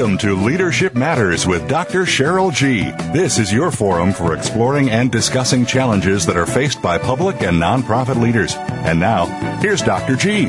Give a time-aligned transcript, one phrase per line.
[0.00, 2.04] Welcome to Leadership Matters with Dr.
[2.04, 2.84] Cheryl G.
[3.12, 7.60] This is your forum for exploring and discussing challenges that are faced by public and
[7.60, 8.54] nonprofit leaders.
[8.56, 9.26] And now,
[9.60, 10.16] here's Dr.
[10.16, 10.44] G.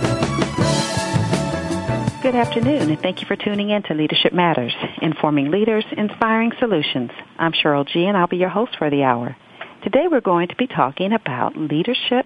[2.21, 7.11] Good afternoon, and thank you for tuning in to Leadership Matters, informing leaders, inspiring solutions.
[7.37, 9.35] I'm Cheryl G., and I'll be your host for the hour.
[9.83, 12.25] Today we're going to be talking about leadership,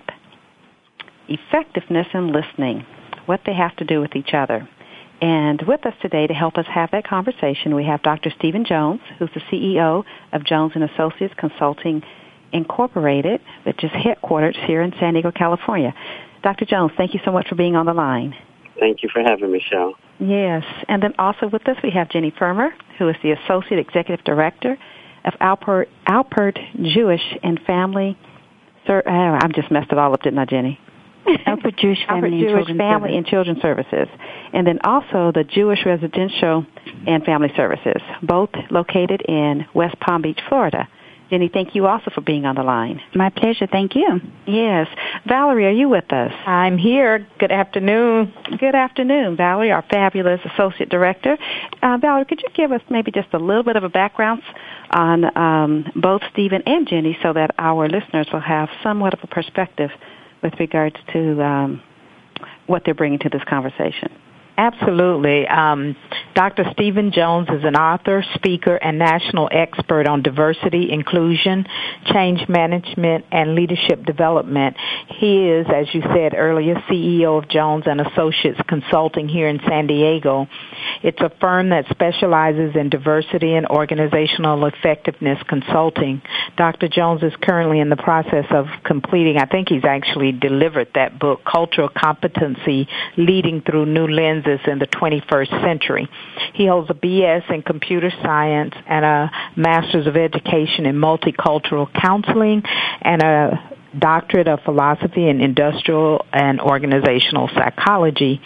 [1.28, 2.86] effectiveness, and listening,
[3.26, 4.70] what they have to do with each other.
[5.22, 8.32] And with us today to help us have that conversation, we have Dr.
[8.38, 12.04] Stephen Jones, who's the CEO of Jones and Associates Consulting
[12.52, 15.94] Incorporated, which is headquartered here in San Diego, California.
[16.44, 16.66] Dr.
[16.66, 18.36] Jones, thank you so much for being on the line.
[18.80, 19.94] Thank you for having me, Cheryl.
[20.20, 24.24] Yes, and then also with us we have Jenny Frumer, who is the Associate Executive
[24.26, 24.78] Director
[25.26, 26.58] of Alpert, Alpert
[26.94, 28.18] Jewish and Family.
[28.86, 30.80] Sir, oh, uh, I just messed it all up, didn't I, Jenny?
[31.48, 33.18] Alpert Jewish Family, Alpert Jewish and, Family Service.
[33.18, 34.08] and Children Services,
[34.54, 36.66] and then also the Jewish Residential
[37.08, 40.88] and Family Services, both located in West Palm Beach, Florida.
[41.30, 43.02] Jenny, thank you also for being on the line.
[43.16, 43.66] My pleasure.
[43.66, 44.22] Thank you.
[44.46, 44.88] Yes.
[45.28, 46.32] Valerie, are you with us?
[46.46, 47.26] I'm here.
[47.40, 48.32] Good afternoon.
[48.60, 51.38] Good afternoon, Valerie, our fabulous Associate Director.
[51.82, 54.44] Uh, Valerie, could you give us maybe just a little bit of a background
[54.92, 59.28] on um, both Stephen and Jenny so that our listeners will have somewhat of a
[59.28, 59.90] perspective
[60.46, 61.82] with regards to um,
[62.68, 64.12] what they're bringing to this conversation?
[64.58, 65.48] Absolutely.
[65.48, 65.96] Um,
[66.34, 66.66] Dr.
[66.72, 71.66] Stephen Jones is an author, speaker, and national expert on diversity, inclusion,
[72.06, 74.78] change management, and leadership development.
[75.20, 79.88] He is, as you said earlier, CEO of Jones and Associates Consulting here in San
[79.88, 80.48] Diego.
[81.04, 86.22] It's a firm that specializes in diversity and organizational effectiveness consulting.
[86.58, 86.88] Dr.
[86.88, 91.42] Jones is currently in the process of completing, I think he's actually delivered that book,
[91.46, 92.88] Cultural Competency
[93.18, 94.08] Leading Through New
[94.46, 96.08] In the 21st Century.
[96.54, 102.62] He holds a BS in Computer Science and a Master's of Education in Multicultural Counseling
[103.02, 108.42] and a doctorate of philosophy in industrial and organizational psychology.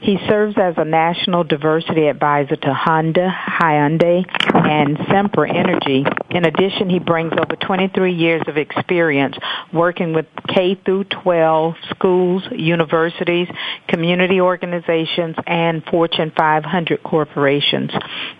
[0.00, 4.24] He serves as a national diversity advisor to Honda, Hyundai,
[4.54, 6.04] and Sempra Energy.
[6.30, 9.36] In addition, he brings over 23 years of experience
[9.72, 13.48] working with K through 12 schools, universities,
[13.88, 17.90] community organizations, and Fortune 500 corporations.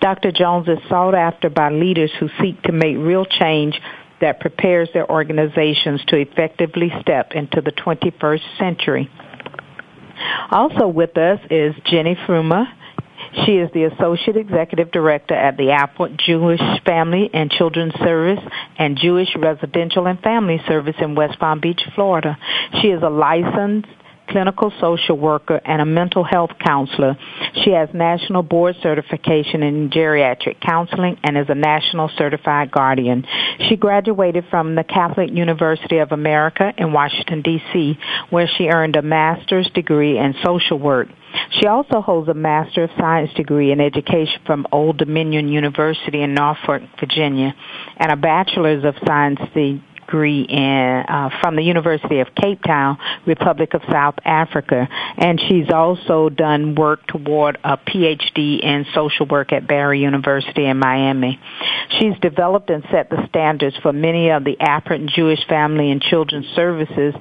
[0.00, 0.32] Dr.
[0.32, 3.80] Jones is sought after by leaders who seek to make real change
[4.20, 9.10] that prepares their organizations to effectively step into the 21st century.
[10.50, 12.66] Also with us is Jenny Frumer.
[13.44, 18.40] She is the Associate Executive Director at the Alpert Jewish Family and Children's Service
[18.76, 22.36] and Jewish Residential and Family Service in West Palm Beach, Florida.
[22.80, 23.88] She is a licensed
[24.30, 27.16] clinical social worker, and a mental health counselor.
[27.64, 33.26] She has national board certification in geriatric counseling and is a national certified guardian.
[33.68, 37.98] She graduated from the Catholic University of America in Washington, D.C.,
[38.30, 41.08] where she earned a master's degree in social work.
[41.60, 46.34] She also holds a Master of Science degree in education from Old Dominion University in
[46.34, 47.54] Norfolk, Virginia,
[47.96, 49.40] and a Bachelor's of Science
[50.10, 55.70] degree in uh, from the University of Cape Town, Republic of South Africa, and she's
[55.70, 61.40] also done work toward a PhD in social work at Barry University in Miami.
[61.98, 66.48] She's developed and set the standards for many of the Alpert Jewish Family and Children's
[66.56, 67.14] Services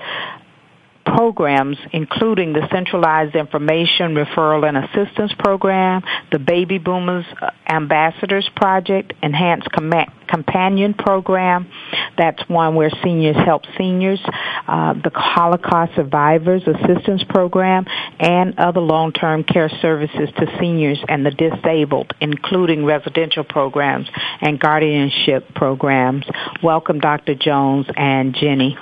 [1.05, 7.25] programs, including the Centralized Information Referral and Assistance Program, the Baby Boomers
[7.67, 9.91] Ambassadors Project, Enhanced Com-
[10.27, 11.69] Companion Program.
[12.17, 14.21] That's one where seniors help seniors,
[14.67, 17.85] uh, the Holocaust Survivors Assistance Program,
[18.19, 24.07] and other long-term care services to seniors and the disabled, including residential programs
[24.41, 26.25] and guardianship programs.
[26.61, 27.35] Welcome, Dr.
[27.35, 28.77] Jones and Jenny.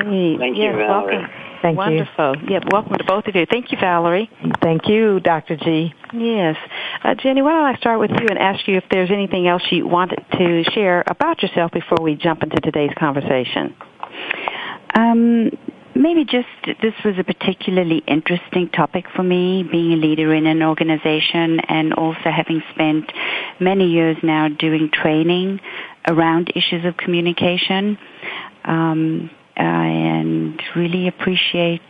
[0.00, 0.38] Great.
[0.38, 1.16] Thank yes, you, Valerie.
[1.16, 1.30] welcome.
[1.62, 2.36] Thank Wonderful.
[2.42, 2.54] you.
[2.54, 2.64] Yep.
[2.70, 3.46] Welcome to both of you.
[3.46, 4.30] Thank you, Valerie.
[4.62, 5.56] Thank you, Dr.
[5.56, 5.92] G.
[6.12, 6.56] Yes.
[7.02, 9.62] Uh, Jenny, why don't I start with you and ask you if there's anything else
[9.70, 13.74] you wanted to share about yourself before we jump into today's conversation?
[14.94, 15.50] Um,
[15.94, 16.48] maybe just
[16.82, 21.94] this was a particularly interesting topic for me, being a leader in an organization and
[21.94, 23.10] also having spent
[23.60, 25.60] many years now doing training
[26.08, 27.98] around issues of communication.
[28.64, 31.82] Um, and really appreciate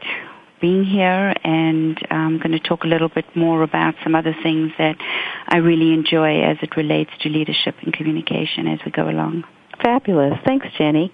[0.61, 4.73] being here and I'm going to talk a little bit more about some other things
[4.79, 4.97] that
[5.49, 9.45] I really enjoy as it relates to leadership and communication as we go along.
[9.83, 10.39] Fabulous.
[10.45, 11.13] Thanks, Jenny.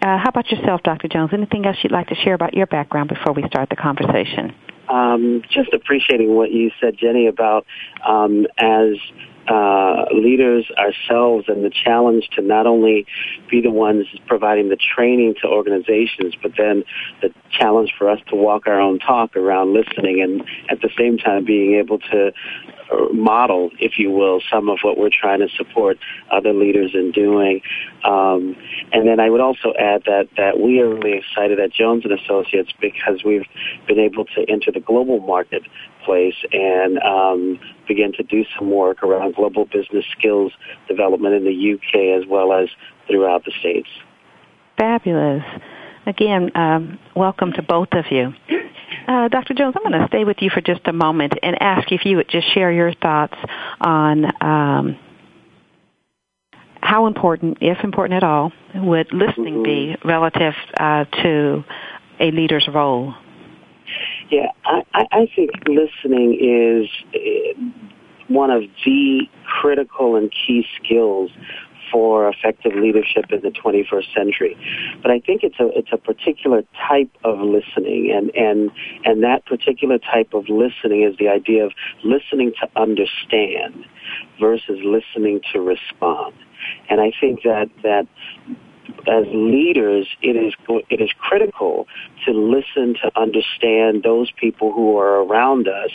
[0.00, 1.08] Uh, how about yourself, Dr.
[1.08, 1.30] Jones?
[1.32, 4.54] Anything else you'd like to share about your background before we start the conversation?
[4.88, 7.66] Um, just appreciating what you said, Jenny, about
[8.06, 8.96] um, as
[9.48, 13.06] uh, leaders ourselves and the challenge to not only
[13.50, 16.84] be the ones providing the training to organizations, but then
[17.20, 21.18] the challenge for us to walk our own talk around listening and at the same
[21.18, 22.32] time being able to
[22.90, 25.98] uh, model, if you will, some of what we're trying to support
[26.30, 27.60] other leaders in doing.
[28.04, 28.56] Um,
[28.92, 32.12] and then I would also add that that we are really excited at Jones and
[32.12, 33.46] Associates because we've
[33.86, 35.20] been able to enter the global
[36.04, 40.52] marketplace and um, begin to do some work around global business skills
[40.88, 42.68] development in the UK as well as
[43.06, 43.88] throughout the states.
[44.78, 45.44] Fabulous.
[46.06, 48.34] Again, um, welcome to both of you.
[49.06, 49.54] Uh, Dr.
[49.54, 52.16] Jones, I'm going to stay with you for just a moment and ask if you
[52.16, 53.36] would just share your thoughts
[53.80, 54.98] on um,
[56.80, 61.64] how important, if important at all, would listening be relative uh, to
[62.20, 63.14] a leader's role?
[64.30, 67.60] Yeah, I, I think listening is uh,
[68.28, 71.30] one of the critical and key skills
[71.92, 74.56] for effective leadership in the 21st century.
[75.02, 78.70] But I think it's a it's a particular type of listening, and and
[79.04, 81.72] and that particular type of listening is the idea of
[82.02, 83.84] listening to understand
[84.40, 86.34] versus listening to respond.
[86.88, 88.06] And I think that that
[89.06, 90.54] as leaders, it is
[90.88, 91.86] it is critical
[92.24, 95.90] to listen to understand those people who are around us,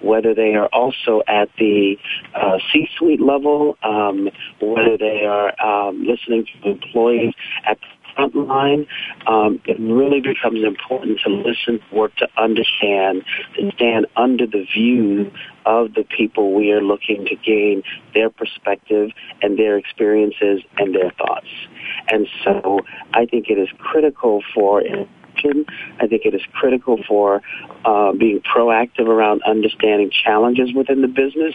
[0.00, 1.96] whether they are also at the
[2.34, 4.28] uh, C-suite level, um,
[4.60, 7.34] whether they are um, listening to employees
[7.66, 8.86] at the front line.
[9.26, 13.24] Um, it really becomes important to listen, work to understand,
[13.56, 15.30] to stand under the view
[15.64, 17.82] of the people we are looking to gain
[18.14, 19.10] their perspective
[19.42, 21.48] and their experiences and their thoughts.
[22.08, 22.80] And so
[23.14, 24.82] I think it is critical for
[26.00, 27.42] I think it is critical for
[27.84, 31.54] uh, being proactive around understanding challenges within the business,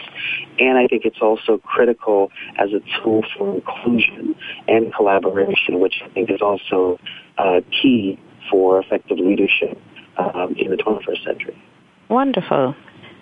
[0.58, 4.34] and I think it's also critical as a tool for inclusion
[4.66, 6.98] and collaboration, which I think is also
[7.38, 8.18] uh, key
[8.50, 9.80] for effective leadership
[10.16, 11.62] um, in the 21st century.
[12.08, 12.74] Wonderful.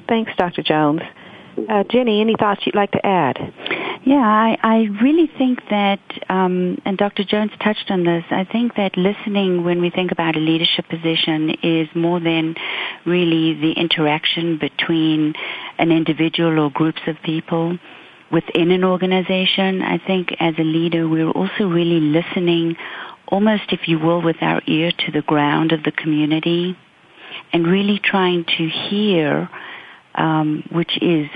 [0.09, 0.63] Thanks, Dr.
[0.63, 1.01] Jones.
[1.69, 3.37] Uh, Jenny, any thoughts you'd like to add?
[4.05, 7.25] Yeah, I, I really think that, um, and Dr.
[7.25, 11.57] Jones touched on this, I think that listening when we think about a leadership position
[11.63, 12.55] is more than
[13.05, 15.35] really the interaction between
[15.79, 17.79] an individual or groups of people
[18.31, 19.83] within an organization.
[19.83, 22.77] I think as a leader, we're also really listening
[23.29, 26.77] almost, if you will, with our ear to the ground of the community
[27.53, 29.49] and really trying to hear
[30.17, 31.29] um, which is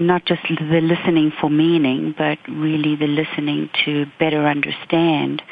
[0.00, 5.42] not just the listening for meaning, but really the listening to better understand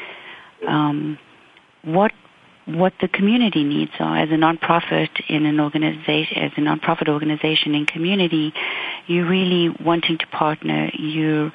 [0.67, 1.17] um,
[1.83, 2.11] what
[2.65, 4.17] what the community needs are.
[4.17, 8.53] As a nonprofit in an organization, as a nonprofit organization in community,
[9.07, 10.91] you're really wanting to partner.
[10.93, 11.51] You're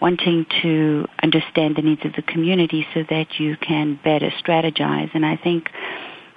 [0.00, 5.10] wanting to understand the needs of the community so that you can better strategize.
[5.14, 5.70] And I think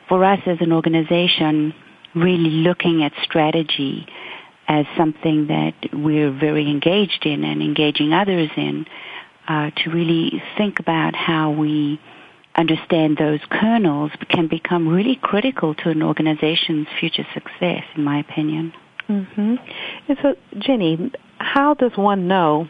[0.08, 1.74] for us as an organization,
[2.16, 4.08] really looking at strategy
[4.68, 8.86] as something that we're very engaged in and engaging others in
[9.48, 12.00] uh, to really think about how we
[12.56, 18.72] understand those kernels can become really critical to an organization's future success, in my opinion.
[19.10, 19.56] Mm-hmm.
[20.08, 22.68] And so, Jenny, how does one know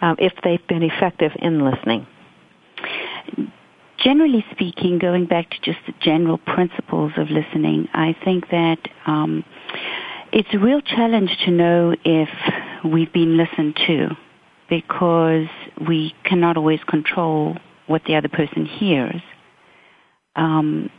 [0.00, 2.06] um, if they've been effective in listening?
[4.04, 9.44] Generally speaking, going back to just the general principles of listening, I think that um,
[10.30, 12.28] it's a real challenge to know if
[12.84, 14.10] we've been listened to
[14.68, 15.46] because
[15.88, 17.56] we cannot always control
[17.86, 19.22] what the other person hears.
[20.36, 20.90] Um,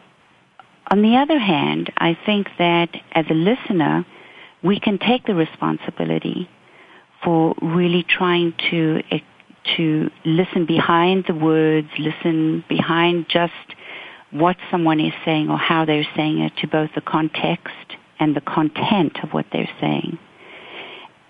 [0.90, 4.04] on the other hand, I think that as a listener,
[4.64, 6.50] we can take the responsibility
[7.24, 9.02] for really trying to
[9.78, 13.54] to listen behind the words, listen behind just
[14.32, 18.42] what someone is saying or how they're saying it to both the context and the
[18.42, 20.18] content of what they're saying.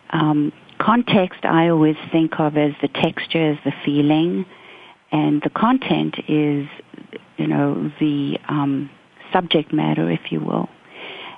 [0.10, 4.46] Um, context I always think of as the texture, as the feeling,
[5.12, 6.68] and the content is,
[7.38, 8.90] you know, the um,
[9.32, 10.70] subject matter, if you will.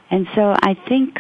[0.10, 1.18] And so I think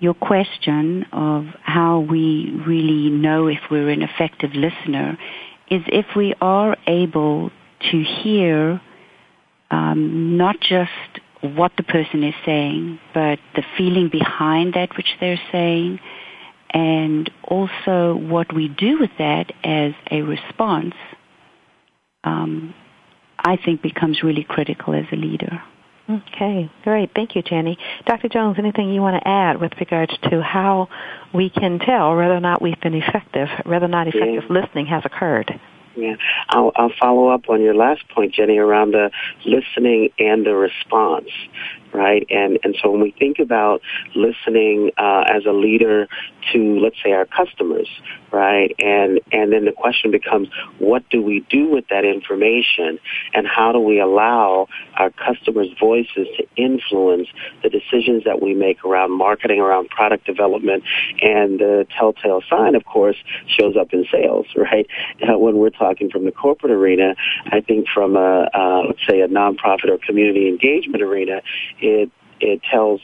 [0.00, 5.18] your question of how we really know if we're an effective listener
[5.70, 7.50] is if we are able
[7.92, 8.80] to hear
[9.70, 10.90] um, not just
[11.42, 16.00] what the person is saying, but the feeling behind that which they're saying,
[16.70, 20.94] and also what we do with that as a response,
[22.24, 22.74] um,
[23.38, 25.62] I think becomes really critical as a leader.
[26.10, 27.10] Okay, great.
[27.14, 27.78] Thank you, Jenny.
[28.04, 28.28] Dr.
[28.28, 30.88] Jones, anything you want to add with regards to how
[31.32, 34.60] we can tell whether or not we've been effective, whether or not effective yeah.
[34.60, 35.60] listening has occurred?
[35.96, 36.14] Yeah,
[36.48, 39.10] I'll, I'll follow up on your last point, Jenny, around the
[39.44, 41.28] listening and the response
[41.92, 42.26] right?
[42.30, 43.82] And and so when we think about
[44.14, 46.08] listening uh, as a leader
[46.52, 47.88] to, let's say, our customers,
[48.32, 48.74] right?
[48.78, 52.98] And and then the question becomes, what do we do with that information,
[53.34, 57.28] and how do we allow our customers' voices to influence
[57.62, 60.84] the decisions that we make around marketing, around product development,
[61.22, 63.16] and the telltale sign, of course,
[63.46, 64.86] shows up in sales, right?
[65.22, 67.14] Uh, when we're talking from the corporate arena,
[67.46, 71.42] I think from a uh, let's say a nonprofit or community engagement arena,
[71.80, 72.10] it
[72.40, 73.00] it tells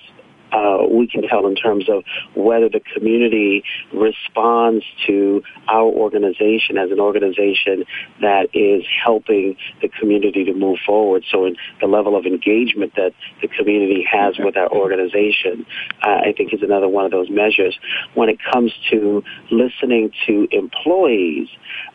[0.56, 2.02] uh, we can tell in terms of
[2.34, 7.84] whether the community responds to our organization as an organization
[8.20, 11.24] that is helping the community to move forward.
[11.30, 15.66] So in the level of engagement that the community has with our organization,
[16.02, 17.74] uh, I think is another one of those measures.
[18.14, 21.48] When it comes to listening to employees,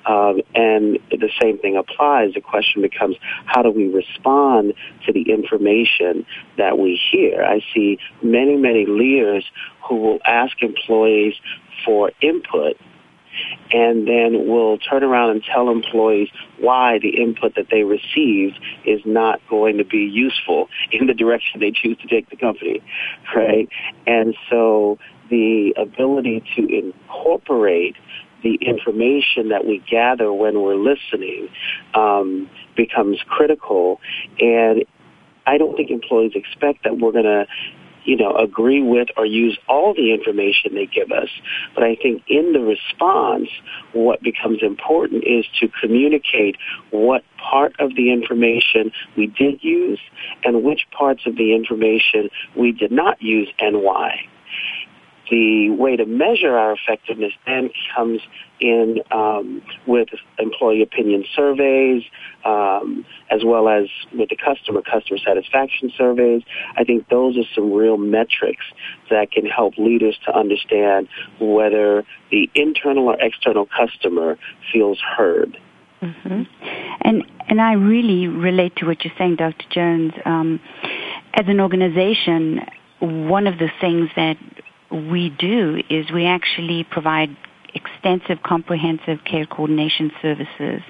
[0.05, 2.33] um, and the same thing applies.
[2.33, 3.15] The question becomes,
[3.45, 4.73] how do we respond
[5.05, 6.25] to the information
[6.57, 7.43] that we hear?
[7.43, 9.45] I see many, many leaders
[9.87, 11.35] who will ask employees
[11.85, 12.77] for input
[13.71, 16.29] and then will turn around and tell employees
[16.59, 21.59] why the input that they received is not going to be useful in the direction
[21.59, 22.81] they choose to take the company,
[23.35, 23.69] right?
[24.05, 24.97] And so
[25.29, 27.95] the ability to incorporate
[28.43, 31.47] the information that we gather when we're listening
[31.93, 34.01] um, becomes critical.
[34.39, 34.83] And
[35.45, 37.45] I don't think employees expect that we're going to
[38.03, 41.29] you know, agree with or use all the information they give us.
[41.75, 43.49] But I think in the response,
[43.93, 46.57] what becomes important is to communicate
[46.89, 49.99] what part of the information we did use
[50.43, 54.27] and which parts of the information we did not use and why
[55.31, 58.19] the way to measure our effectiveness then comes
[58.59, 62.03] in um, with employee opinion surveys,
[62.45, 66.43] um, as well as with the customer customer satisfaction surveys.
[66.75, 68.65] I think those are some real metrics
[69.09, 71.07] that can help leaders to understand
[71.39, 74.37] whether the internal or external customer
[74.71, 75.57] feels heard.
[76.01, 76.43] Mm-hmm.
[77.01, 79.65] And and I really relate to what you're saying, Dr.
[79.71, 80.13] Jones.
[80.25, 80.59] Um,
[81.33, 82.61] as an organization,
[83.01, 84.37] one of the things that
[84.91, 87.35] we do is we actually provide
[87.73, 90.81] extensive comprehensive care coordination services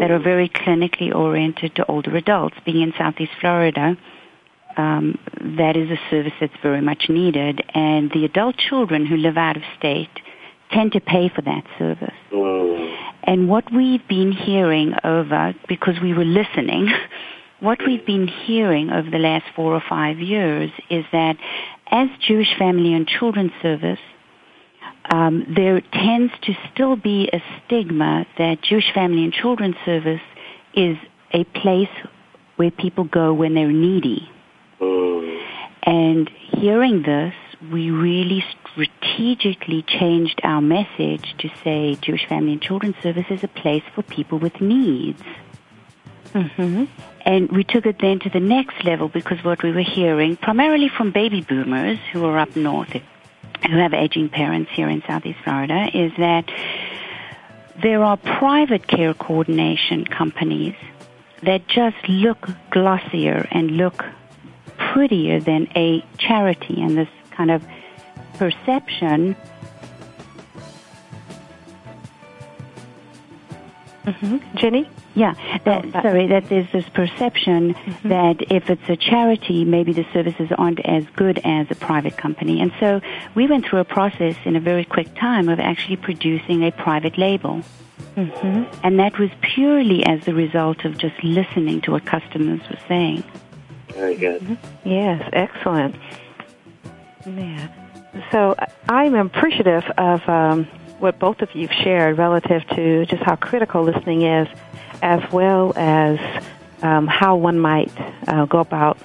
[0.00, 2.56] that are very clinically oriented to older adults.
[2.64, 3.96] Being in Southeast Florida,
[4.76, 5.18] um,
[5.56, 9.56] that is a service that's very much needed, and the adult children who live out
[9.56, 10.10] of state
[10.72, 12.14] tend to pay for that service.
[13.22, 16.92] And what we've been hearing over, because we were listening,
[17.60, 21.36] what we've been hearing over the last four or five years is that
[21.90, 24.00] as Jewish Family and Children's Service,
[25.10, 30.22] um, there tends to still be a stigma that Jewish Family and Children's Service
[30.74, 30.96] is
[31.32, 31.88] a place
[32.56, 34.28] where people go when they're needy.
[34.80, 35.42] Mm.
[35.82, 37.34] And hearing this,
[37.70, 43.48] we really strategically changed our message to say Jewish Family and Children's Service is a
[43.48, 45.22] place for people with needs.
[46.34, 46.84] Mm-hmm.
[47.20, 50.88] And we took it then to the next level because what we were hearing, primarily
[50.88, 55.88] from baby boomers who are up north, who have aging parents here in Southeast Florida,
[55.94, 56.50] is that
[57.80, 60.74] there are private care coordination companies
[61.42, 64.04] that just look glossier and look
[64.76, 67.64] prettier than a charity and this kind of
[68.38, 69.36] perception
[74.04, 74.56] Mm-hmm.
[74.56, 74.88] Jenny?
[75.14, 78.08] Yeah, that, oh, sorry, that there's this perception mm-hmm.
[78.08, 82.60] that if it's a charity, maybe the services aren't as good as a private company.
[82.60, 83.00] And so
[83.34, 87.16] we went through a process in a very quick time of actually producing a private
[87.16, 87.62] label.
[88.16, 88.64] Mm-hmm.
[88.82, 93.22] And that was purely as a result of just listening to what customers were saying.
[93.90, 94.42] Very good.
[94.42, 94.88] Mm-hmm.
[94.88, 95.94] Yes, excellent.
[97.24, 97.68] Yeah.
[98.30, 98.56] So
[98.88, 100.64] I'm appreciative of um,
[100.98, 104.48] what both of you shared relative to just how critical listening is
[105.02, 106.18] as well as
[106.82, 107.92] um, how one might
[108.26, 108.98] uh, go about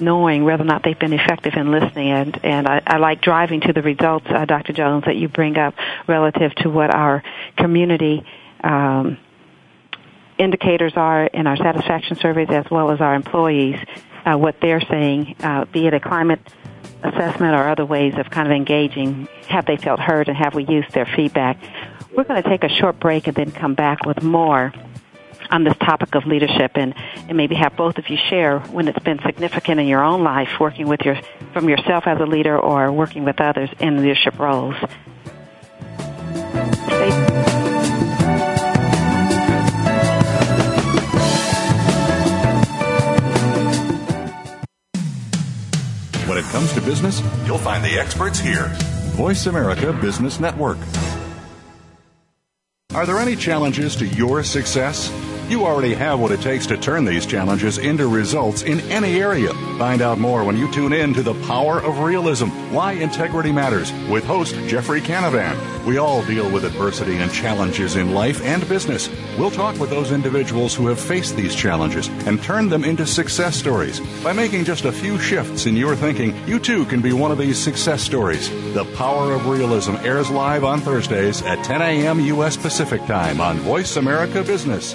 [0.00, 2.10] knowing whether or not they've been effective in listening.
[2.10, 4.72] And, and I, I like driving to the results, uh, Dr.
[4.72, 5.74] Jones, that you bring up
[6.06, 7.22] relative to what our
[7.56, 8.24] community
[8.62, 9.18] um,
[10.38, 13.78] indicators are in our satisfaction surveys as well as our employees,
[14.24, 16.40] uh, what they're saying, uh, be it a climate
[17.02, 19.28] assessment or other ways of kind of engaging.
[19.48, 21.58] Have they felt heard and have we used their feedback?
[22.12, 24.72] We're going to take a short break and then come back with more
[25.50, 26.94] on this topic of leadership and,
[27.28, 30.48] and maybe have both of you share when it's been significant in your own life
[30.60, 31.18] working with your
[31.52, 34.74] from yourself as a leader or working with others in leadership roles.
[46.26, 48.66] When it comes to business, you'll find the experts here.
[49.16, 50.78] Voice America Business Network.
[52.94, 55.10] Are there any challenges to your success?
[55.48, 59.54] You already have what it takes to turn these challenges into results in any area.
[59.78, 63.90] Find out more when you tune in to The Power of Realism Why Integrity Matters
[64.10, 65.56] with host Jeffrey Canavan.
[65.86, 69.08] We all deal with adversity and challenges in life and business.
[69.38, 73.56] We'll talk with those individuals who have faced these challenges and turned them into success
[73.56, 74.00] stories.
[74.22, 77.38] By making just a few shifts in your thinking, you too can be one of
[77.38, 78.50] these success stories.
[78.74, 82.20] The Power of Realism airs live on Thursdays at 10 a.m.
[82.20, 82.58] U.S.
[82.58, 84.94] Pacific Time on Voice America Business.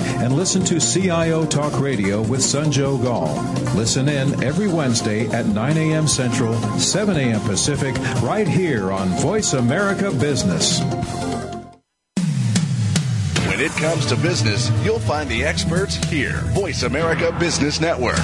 [0.00, 3.34] and listen to CIO Talk Radio with Sanjog Aul.
[3.74, 6.06] Listen in every Wednesday at 9 a.m.
[6.08, 7.40] Central, 7 a.m.
[7.42, 10.80] Pacific, right here on Voice America Business.
[13.48, 16.40] When it comes to business, you'll find the experts here.
[16.52, 18.18] Voice America Business Network.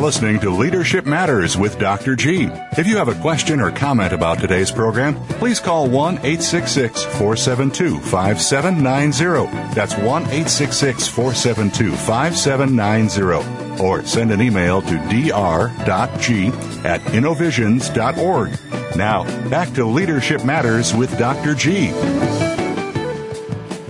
[0.00, 2.16] Are listening to Leadership Matters with Dr.
[2.16, 2.48] G.
[2.78, 7.98] If you have a question or comment about today's program, please call 1 866 472
[8.00, 9.74] 5790.
[9.74, 13.82] That's 1 866 472 5790.
[13.82, 16.46] Or send an email to dr.g
[16.84, 18.58] at innovisions.org.
[18.96, 21.54] Now, back to Leadership Matters with Dr.
[21.54, 21.90] G.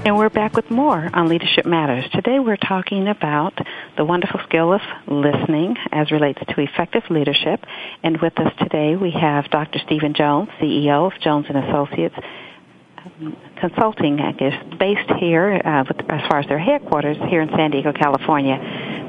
[0.02, 2.06] And we're back with more on Leadership Matters.
[2.12, 3.52] Today we're talking about
[3.98, 7.66] the wonderful skill of listening as relates to effective leadership.
[8.02, 9.78] And with us today we have Dr.
[9.84, 12.14] Stephen Jones, CEO of Jones & Associates
[13.04, 17.50] um, Consulting, I guess, based here uh, with, as far as their headquarters here in
[17.50, 18.56] San Diego, California,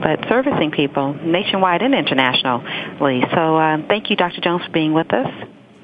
[0.04, 3.24] but servicing people nationwide and internationally.
[3.34, 4.42] So um, thank you, Dr.
[4.42, 5.32] Jones, for being with us.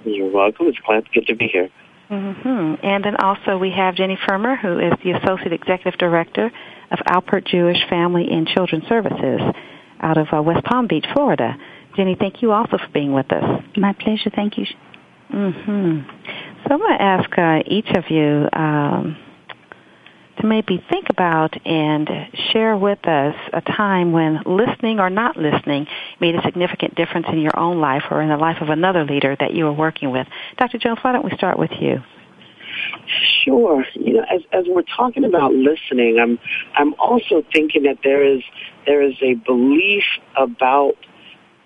[0.03, 0.67] You're welcome.
[0.67, 1.69] It's glad good to be here.
[2.09, 2.85] Mm-hmm.
[2.85, 6.51] And then also we have Jenny Frumer, who is the Associate Executive Director
[6.91, 9.41] of Alpert Jewish Family and Children Services
[9.99, 11.57] out of uh, West Palm Beach, Florida.
[11.95, 13.63] Jenny, thank you also for being with us.
[13.75, 14.29] My pleasure.
[14.33, 14.65] Thank you.
[15.33, 16.09] Mm-hmm.
[16.63, 19.17] So I'm going to ask uh, each of you um,
[20.39, 22.09] to maybe think about and
[22.51, 25.87] share with us a time when listening or not listening
[26.19, 29.35] made a significant difference in your own life or in the life of another leader
[29.39, 30.27] that you were working with.
[30.57, 30.77] Dr.
[30.77, 32.01] Jones, why don't we start with you?
[33.43, 33.85] Sure.
[33.93, 36.37] You know, as as we're talking about listening, I'm
[36.75, 38.41] I'm also thinking that there is
[38.85, 40.03] there is a belief
[40.35, 40.95] about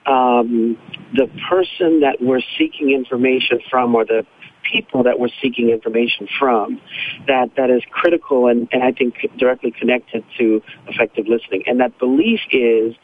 [0.05, 0.77] um,
[1.13, 4.25] the person that we're seeking information from or the
[4.71, 6.81] people that we're seeking information from
[7.27, 11.63] that, that is critical and, and I think directly connected to effective listening.
[11.67, 12.95] And that belief is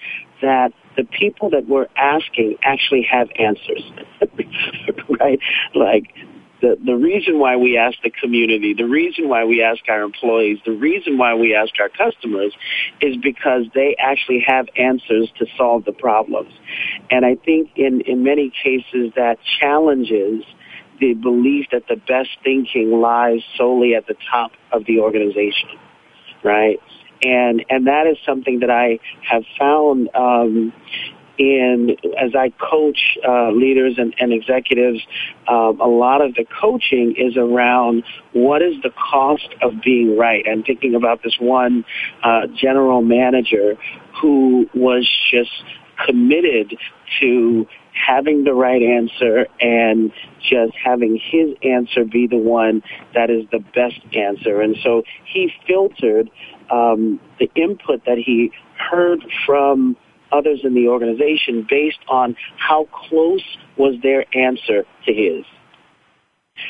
[0.41, 3.83] that the people that we're asking actually have answers,
[5.19, 5.39] right?
[5.75, 6.13] Like
[6.61, 10.59] the, the reason why we ask the community, the reason why we ask our employees,
[10.65, 12.53] the reason why we ask our customers
[13.01, 16.51] is because they actually have answers to solve the problems.
[17.11, 20.43] And I think in, in many cases that challenges
[20.99, 25.69] the belief that the best thinking lies solely at the top of the organization,
[26.43, 26.79] right?
[27.21, 30.73] And and that is something that I have found um,
[31.37, 34.99] in as I coach uh, leaders and, and executives.
[35.47, 40.45] Um, a lot of the coaching is around what is the cost of being right.
[40.49, 41.85] I'm thinking about this one
[42.23, 43.77] uh, general manager
[44.21, 45.51] who was just
[46.05, 46.77] committed
[47.19, 47.67] to
[48.05, 52.81] having the right answer and just having his answer be the one
[53.13, 54.61] that is the best answer.
[54.61, 56.29] And so he filtered
[56.71, 59.97] um, the input that he heard from
[60.31, 65.45] others in the organization based on how close was their answer to his.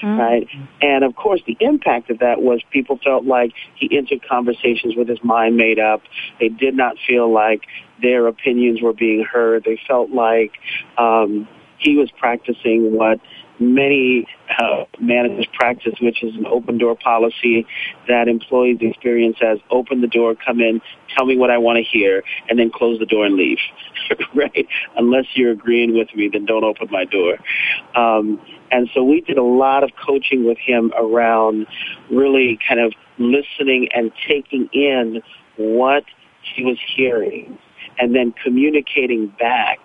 [0.01, 0.19] Mm-hmm.
[0.19, 0.47] Right?
[0.81, 5.07] And of course the impact of that was people felt like he entered conversations with
[5.07, 6.01] his mind made up.
[6.39, 7.61] They did not feel like
[8.01, 9.63] their opinions were being heard.
[9.63, 10.51] They felt like
[10.97, 11.47] um,
[11.77, 13.19] he was practicing what
[13.59, 14.27] many
[14.59, 17.65] uh, managers practice, which is an open door policy
[18.07, 20.81] that employees experience as open the door, come in,
[21.15, 23.59] tell me what I want to hear, and then close the door and leave.
[24.35, 24.67] right?
[24.95, 27.37] Unless you're agreeing with me, then don't open my door.
[27.95, 28.39] Um,
[28.71, 31.67] and so we did a lot of coaching with him around
[32.11, 35.21] really kind of listening and taking in
[35.57, 36.03] what
[36.55, 37.57] he was hearing
[37.99, 39.79] and then communicating back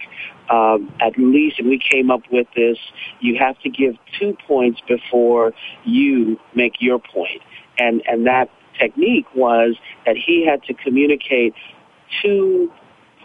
[0.53, 2.77] um, at least, and we came up with this,
[3.21, 5.53] you have to give two points before
[5.85, 7.41] you make your point.
[7.79, 11.55] And, and that technique was that he had to communicate
[12.21, 12.71] two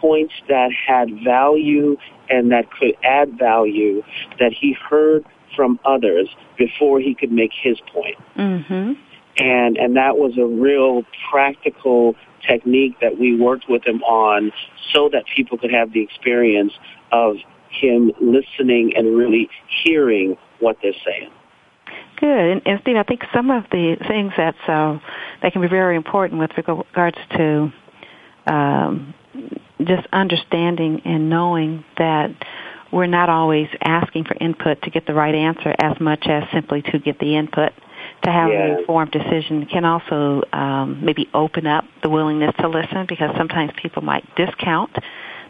[0.00, 1.96] points that had value
[2.30, 4.02] and that could add value
[4.38, 8.16] that he heard from others before he could make his point.
[8.36, 8.92] Mm-hmm.
[9.38, 12.14] And, and that was a real practical
[12.46, 14.52] technique that we worked with him on
[14.92, 16.72] so that people could have the experience
[17.12, 17.36] of
[17.70, 19.48] him listening and really
[19.84, 21.30] hearing what they're saying.
[22.20, 22.28] Good.
[22.28, 24.98] And, and Steve, I think some of the things that's, uh,
[25.42, 27.72] that can be very important with regards to
[28.46, 29.14] um,
[29.84, 32.30] just understanding and knowing that
[32.90, 36.82] we're not always asking for input to get the right answer as much as simply
[36.82, 37.72] to get the input
[38.24, 38.64] to have yeah.
[38.64, 43.72] an informed decision can also um, maybe open up the willingness to listen because sometimes
[43.80, 44.90] people might discount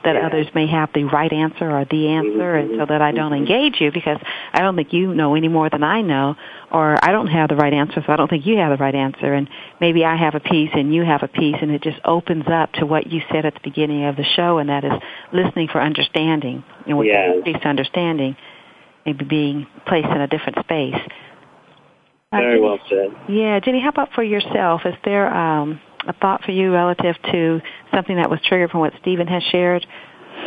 [0.05, 0.27] that yeah.
[0.27, 2.73] others may have the right answer or the answer mm-hmm.
[2.73, 3.51] and so that I don't mm-hmm.
[3.51, 4.19] engage you because
[4.53, 6.37] I don't think you know any more than I know
[6.71, 8.95] or I don't have the right answer so I don't think you have the right
[8.95, 9.49] answer and
[9.81, 12.73] maybe I have a piece and you have a piece and it just opens up
[12.75, 14.93] to what you said at the beginning of the show and that is
[15.33, 17.35] listening for understanding and with yeah.
[17.35, 18.37] increased understanding
[19.05, 21.01] maybe being placed in a different space.
[22.31, 23.09] Uh, Very well said.
[23.29, 24.83] Yeah, Jenny, how about for yourself?
[24.85, 27.61] Is there um, a thought for you relative to
[27.95, 29.87] something that was triggered from what Stephen has shared?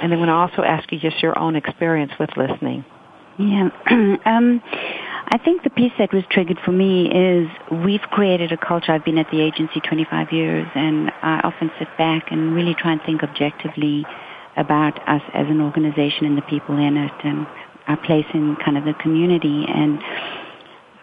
[0.01, 2.83] And then going to also ask you just your own experience with listening.
[3.37, 3.69] Yeah.
[4.25, 4.61] um,
[5.33, 7.47] I think the piece that was triggered for me is
[7.85, 8.91] we've created a culture.
[8.91, 12.93] I've been at the agency 25 years, and I often sit back and really try
[12.93, 14.05] and think objectively
[14.57, 17.47] about us as an organization and the people in it and
[17.87, 19.65] our place in kind of the community.
[19.67, 19.99] And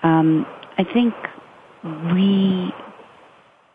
[0.03, 1.15] um, I think
[2.13, 2.73] we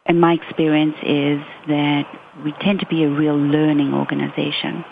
[0.06, 2.04] and my experience is that
[2.44, 4.84] we tend to be a real learning organization.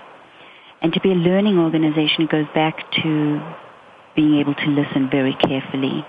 [0.82, 3.56] And to be a learning organization goes back to
[4.16, 6.06] being able to listen very carefully.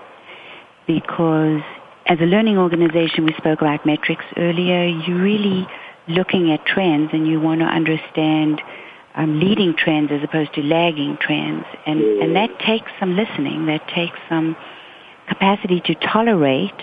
[0.87, 1.61] Because
[2.05, 5.67] as a learning organization, we spoke about metrics earlier, you're really
[6.07, 8.61] looking at trends and you want to understand
[9.15, 11.65] um, leading trends as opposed to lagging trends.
[11.85, 14.55] And, and that takes some listening, that takes some
[15.27, 16.73] capacity to tolerate,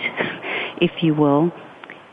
[0.81, 1.51] if you will,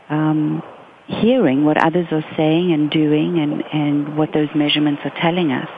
[0.09, 0.63] um,
[1.07, 5.69] hearing what others are saying and doing and, and what those measurements are telling us.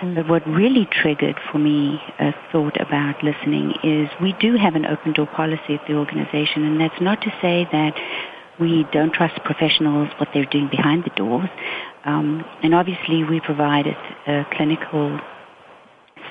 [0.00, 0.14] Mm.
[0.14, 4.86] But what really triggered for me a thought about listening is we do have an
[4.86, 7.94] open door policy at the organization, and that's not to say that
[8.60, 11.48] we don't trust professionals what they're doing behind the doors.
[12.04, 15.20] Um, and obviously, we provide a, a clinical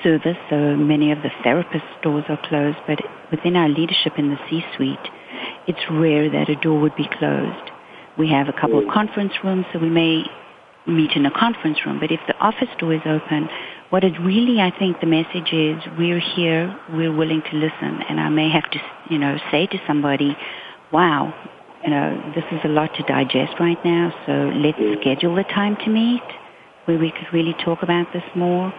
[0.02, 4.38] service, so many of the therapist doors are closed, but within our leadership in the
[4.48, 4.98] C-suite,
[5.66, 7.70] it's rare that a door would be closed.
[8.16, 10.24] We have a couple of conference rooms, so we may
[10.86, 13.48] meet in a conference room, but if the office door is open,
[13.90, 18.18] what it really, I think the message is, we're here, we're willing to listen, and
[18.18, 18.78] I may have to,
[19.10, 20.36] you know, say to somebody,
[20.92, 21.32] wow,
[21.84, 25.76] you know, this is a lot to digest right now, so let's schedule a time
[25.84, 26.22] to meet
[26.86, 28.72] where we could really talk about this more.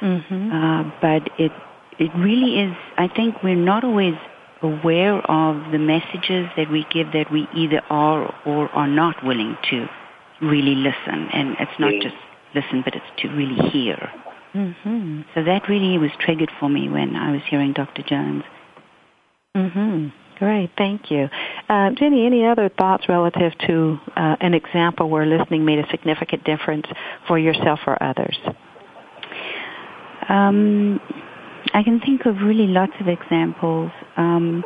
[0.00, 0.52] Mm-hmm.
[0.52, 1.52] Uh, but it
[1.98, 2.74] it really is.
[2.96, 4.14] I think we're not always
[4.62, 9.56] aware of the messages that we give that we either are or are not willing
[9.70, 9.86] to
[10.42, 12.14] really listen, and it's not just
[12.54, 14.10] listen, but it's to really hear.
[14.54, 15.22] Mm-hmm.
[15.34, 18.02] So that really was triggered for me when I was hearing Dr.
[18.02, 18.42] Jones.
[19.56, 20.08] Mm-hmm.
[20.38, 21.28] Great, thank you.
[21.68, 26.44] Uh, Jenny, any other thoughts relative to uh, an example where listening made a significant
[26.44, 26.86] difference
[27.28, 28.38] for yourself or others?
[30.28, 30.98] Um,
[31.74, 33.90] I can think of really lots of examples.
[34.16, 34.64] Um,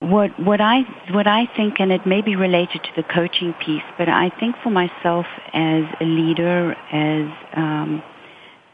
[0.00, 3.82] what what I what I think, and it may be related to the coaching piece,
[3.98, 8.02] but I think for myself as a leader, as um,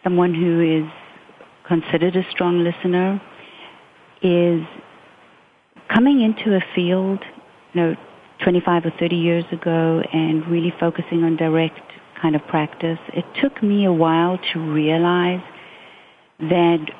[0.03, 0.91] someone who is
[1.67, 3.21] considered a strong listener,
[4.21, 4.63] is
[5.93, 7.21] coming into a field,
[7.73, 7.97] you know,
[8.43, 11.81] 25 or 30 years ago and really focusing on direct
[12.21, 15.41] kind of practice, it took me a while to realize
[16.43, 16.91] that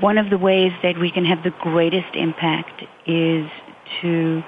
[0.00, 3.48] one of the ways that we can have the greatest impact is
[4.00, 4.42] to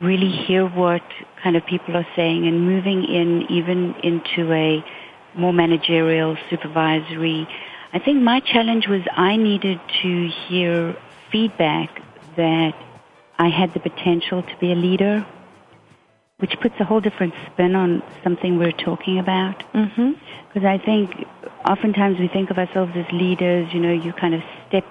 [0.00, 1.02] really hear what
[1.42, 4.84] kind of people are saying and moving in even into a
[5.34, 7.48] more managerial, supervisory.
[7.92, 10.96] I think my challenge was I needed to hear
[11.30, 12.02] feedback
[12.36, 12.74] that
[13.38, 15.26] I had the potential to be a leader,
[16.38, 19.58] which puts a whole different spin on something we're talking about.
[19.72, 20.66] Because mm-hmm.
[20.66, 21.26] I think
[21.64, 24.84] oftentimes we think of ourselves as leaders, you know, you kind of step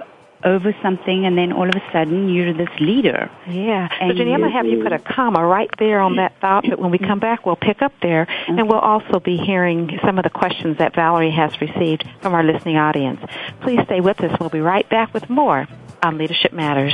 [0.43, 3.29] over something and then all of a sudden you're this leader.
[3.47, 3.87] Yeah.
[3.99, 6.39] And so Jenny, I'm going to have you put a comma right there on that
[6.39, 8.59] thought, but when we come back we'll pick up there mm-hmm.
[8.59, 12.43] and we'll also be hearing some of the questions that Valerie has received from our
[12.43, 13.19] listening audience.
[13.61, 14.39] Please stay with us.
[14.39, 15.67] We'll be right back with more
[16.03, 16.93] on Leadership Matters.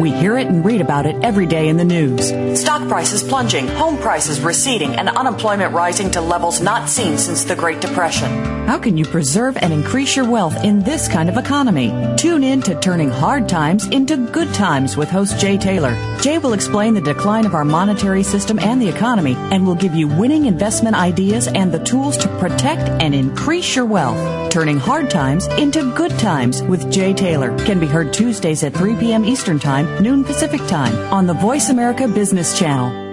[0.00, 2.28] We hear it and read about it every day in the news.
[2.60, 7.54] Stock prices plunging, home prices receding, and unemployment rising to levels not seen since the
[7.54, 8.28] Great Depression.
[8.66, 11.92] How can you preserve and increase your wealth in this kind of economy?
[12.16, 15.96] Tune in to Turning Hard Times into Good Times with host Jay Taylor.
[16.20, 19.94] Jay will explain the decline of our monetary system and the economy and will give
[19.94, 24.52] you winning investment ideas and the tools to protect and increase your wealth.
[24.52, 28.96] Turning Hard Times into Good Times with Jay Taylor can be heard Tuesdays at 3
[28.96, 29.24] p.m.
[29.24, 33.09] Eastern Time noon Pacific Time on the Voice America Business Channel.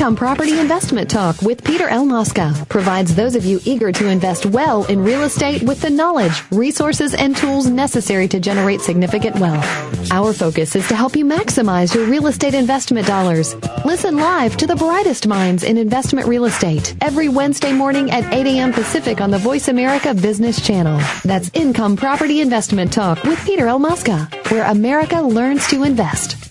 [0.00, 2.06] Income Property Investment Talk with Peter L.
[2.06, 6.42] Mosca provides those of you eager to invest well in real estate with the knowledge,
[6.50, 9.62] resources, and tools necessary to generate significant wealth.
[10.10, 13.54] Our focus is to help you maximize your real estate investment dollars.
[13.84, 18.46] Listen live to the brightest minds in investment real estate every Wednesday morning at 8
[18.46, 18.72] a.m.
[18.72, 20.98] Pacific on the Voice America Business Channel.
[21.26, 23.78] That's Income Property Investment Talk with Peter L.
[23.78, 26.50] Mosca, where America learns to invest.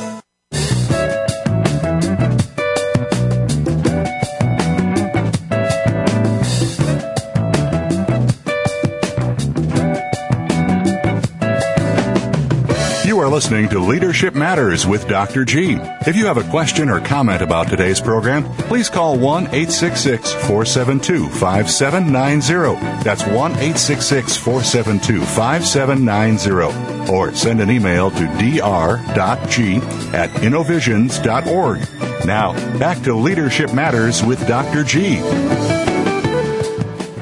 [13.21, 15.45] Are listening to Leadership Matters with Dr.
[15.45, 15.77] G.
[16.07, 21.29] If you have a question or comment about today's program, please call 1 866 472
[21.29, 23.03] 5790.
[23.03, 27.11] That's 1 866 472 5790.
[27.11, 29.75] Or send an email to dr.g
[30.15, 32.25] at innovisions.org.
[32.25, 34.83] Now, back to Leadership Matters with Dr.
[34.83, 35.17] G.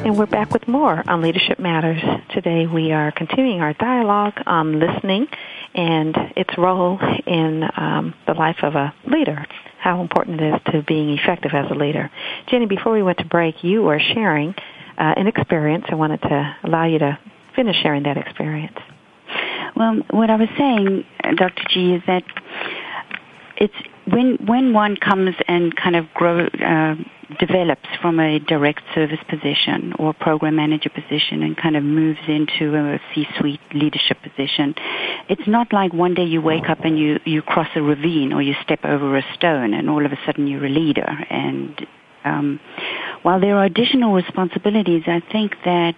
[0.06, 2.02] And we're back with more on Leadership Matters.
[2.30, 5.28] Today we are continuing our dialogue on listening
[5.76, 9.46] and its role in um, the life of a leader,
[9.80, 12.12] how important it is to being effective as a leader.
[12.48, 14.54] Jenny, before we went to break, you were sharing
[14.98, 15.86] uh, an experience.
[15.90, 17.18] I wanted to allow you to
[17.56, 18.78] finish sharing that experience.
[19.76, 21.06] Well, what I was saying,
[21.36, 21.64] Dr.
[21.70, 22.24] G, is that
[23.58, 23.74] it's
[24.08, 26.48] when when one comes and kind of grow.
[26.48, 26.96] Uh,
[27.38, 32.76] develops from a direct service position or program manager position and kind of moves into
[32.76, 34.74] a C-suite leadership position.
[35.30, 38.42] It's not like one day you wake up and you, you cross a ravine or
[38.42, 41.08] you step over a stone and all of a sudden you're a leader.
[41.30, 41.86] And
[42.26, 42.60] um,
[43.22, 45.96] while there are additional responsibilities, I think that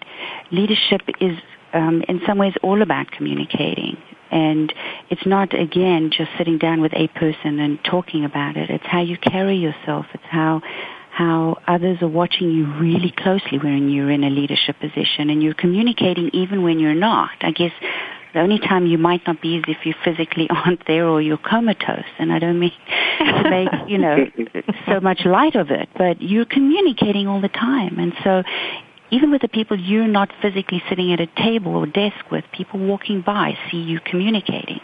[0.51, 1.37] leadership is
[1.73, 3.97] um, in some ways all about communicating.
[4.31, 4.73] And
[5.09, 8.69] it's not, again, just sitting down with a person and talking about it.
[8.69, 10.05] It's how you carry yourself.
[10.13, 10.61] It's how
[11.21, 15.53] how others are watching you really closely when you're in a leadership position and you're
[15.53, 17.29] communicating even when you're not.
[17.41, 17.71] I guess
[18.33, 21.37] the only time you might not be is if you physically aren't there or you're
[21.37, 22.11] comatose.
[22.17, 22.71] And I don't mean
[23.19, 24.17] to make, you know,
[24.87, 27.99] so much light of it, but you're communicating all the time.
[27.99, 28.43] And so
[29.11, 32.79] even with the people you're not physically sitting at a table or desk with, people
[32.79, 34.79] walking by see you communicating.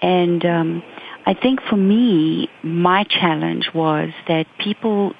[0.00, 0.82] And um,
[1.26, 5.14] I think for me, my challenge was that people,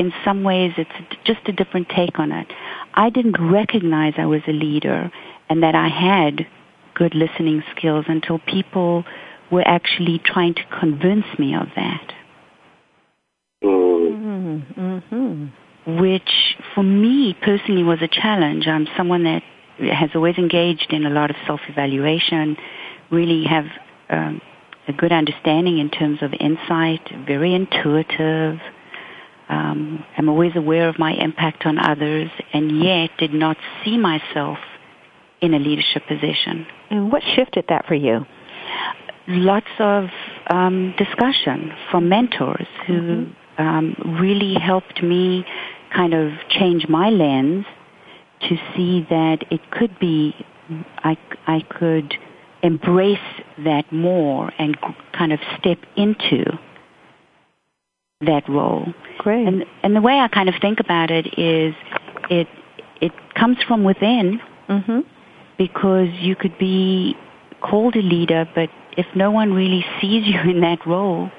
[0.00, 0.90] in some ways, it's
[1.24, 2.46] just a different take on it.
[2.94, 5.12] I didn't recognize I was a leader
[5.50, 6.46] and that I had
[6.94, 9.04] good listening skills until people
[9.52, 12.14] were actually trying to convince me of that.
[13.62, 14.80] Mm-hmm.
[14.80, 16.00] Mm-hmm.
[16.00, 18.66] Which, for me personally, was a challenge.
[18.66, 19.42] I'm someone that
[19.92, 22.56] has always engaged in a lot of self-evaluation,
[23.10, 23.66] really have
[24.08, 24.40] um,
[24.88, 28.60] a good understanding in terms of insight, very intuitive.
[29.50, 34.58] Um, I'm always aware of my impact on others, and yet did not see myself
[35.40, 36.66] in a leadership position.
[36.90, 38.24] And what shifted that for you?
[39.26, 40.04] Lots of
[40.48, 43.62] um, discussion from mentors who mm-hmm.
[43.62, 45.44] um, really helped me
[45.92, 47.66] kind of change my lens
[48.42, 50.34] to see that it could be
[50.98, 52.14] I, I could
[52.62, 53.18] embrace
[53.64, 54.76] that more and
[55.12, 56.44] kind of step into
[58.20, 58.92] that role.
[59.18, 59.46] Great.
[59.46, 61.74] And and the way I kind of think about it is
[62.28, 62.48] it
[63.00, 65.00] it comes from within mm-hmm.
[65.58, 67.16] because you could be
[67.62, 71.30] called a leader, but if no one really sees you in that role,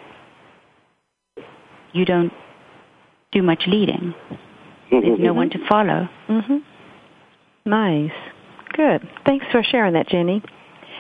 [1.94, 2.32] you don't
[3.32, 4.14] do much leading.
[4.90, 6.10] There's no one to follow.
[6.28, 6.58] Mm-hmm.
[7.66, 8.12] Nice.
[8.74, 9.08] Good.
[9.26, 10.42] Thanks for sharing that, Jenny.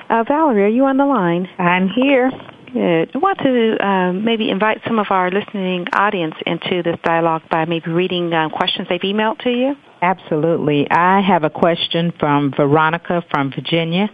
[0.09, 1.47] Uh, Valerie, are you on the line?
[1.57, 2.31] I'm here.
[2.73, 3.11] Good.
[3.13, 7.65] I want to uh, maybe invite some of our listening audience into this dialogue by
[7.65, 9.75] maybe reading uh, questions they've emailed to you.
[10.01, 10.89] Absolutely.
[10.89, 14.09] I have a question from Veronica from Virginia,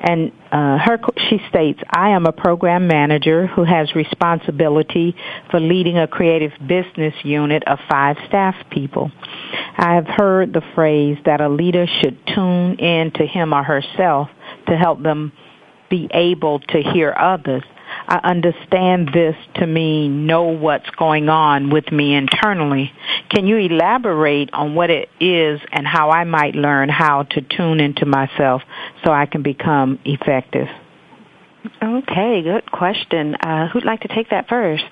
[0.00, 5.14] and uh, her she states, "I am a program manager who has responsibility
[5.50, 9.12] for leading a creative business unit of five staff people.
[9.76, 14.30] I have heard the phrase that a leader should tune in to him or herself
[14.68, 15.32] to help them
[15.90, 17.62] be able to hear others.
[18.08, 22.92] I understand this to mean know what's going on with me internally.
[23.28, 27.80] Can you elaborate on what it is and how I might learn how to tune
[27.80, 28.62] into myself
[29.04, 30.68] so I can become effective?
[31.82, 33.34] Okay, good question.
[33.36, 34.84] Uh, who'd like to take that first?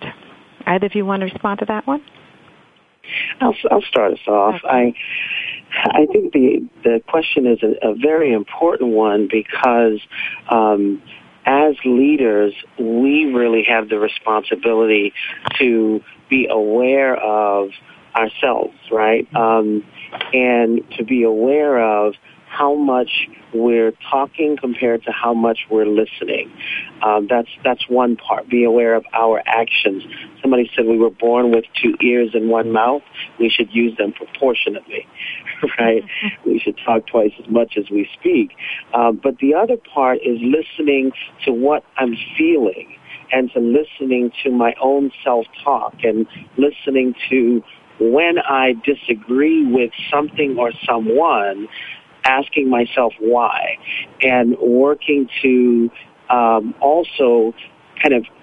[0.66, 2.02] Either of you want to respond to that one?
[3.40, 4.56] I'll, I'll start us off.
[4.56, 4.68] Okay.
[4.68, 4.94] I
[5.70, 10.00] I think the the question is a, a very important one because
[10.48, 11.02] um,
[11.48, 15.14] as leaders, we really have the responsibility
[15.58, 17.70] to be aware of
[18.14, 19.26] ourselves, right?
[19.34, 19.82] Um,
[20.34, 22.14] and to be aware of
[22.48, 26.50] how much we're talking compared to how much we're listening.
[27.02, 28.48] Um, that's that's one part.
[28.48, 30.02] Be aware of our actions.
[30.42, 33.02] Somebody said we were born with two ears and one mouth.
[33.38, 35.06] We should use them proportionately,
[35.78, 36.02] right?
[36.44, 38.56] we should talk twice as much as we speak.
[38.94, 41.12] Um, but the other part is listening
[41.44, 42.96] to what I'm feeling
[43.32, 46.26] and to listening to my own self-talk and
[46.56, 47.62] listening to
[48.00, 51.68] when I disagree with something or someone,
[52.24, 53.78] asking myself why
[54.20, 55.90] and working to
[56.30, 57.54] um, also
[58.02, 58.37] kind of uh,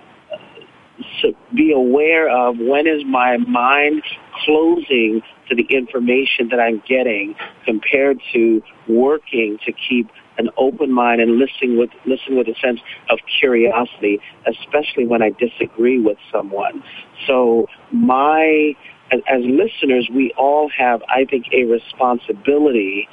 [1.53, 4.03] be aware of when is my mind
[4.45, 7.35] closing to the information that I'm getting
[7.65, 12.79] compared to working to keep an open mind and listening with listen with a sense
[13.09, 16.83] of curiosity, especially when I disagree with someone.
[17.27, 18.75] So my
[19.11, 23.07] as, as listeners, we all have, I think, a responsibility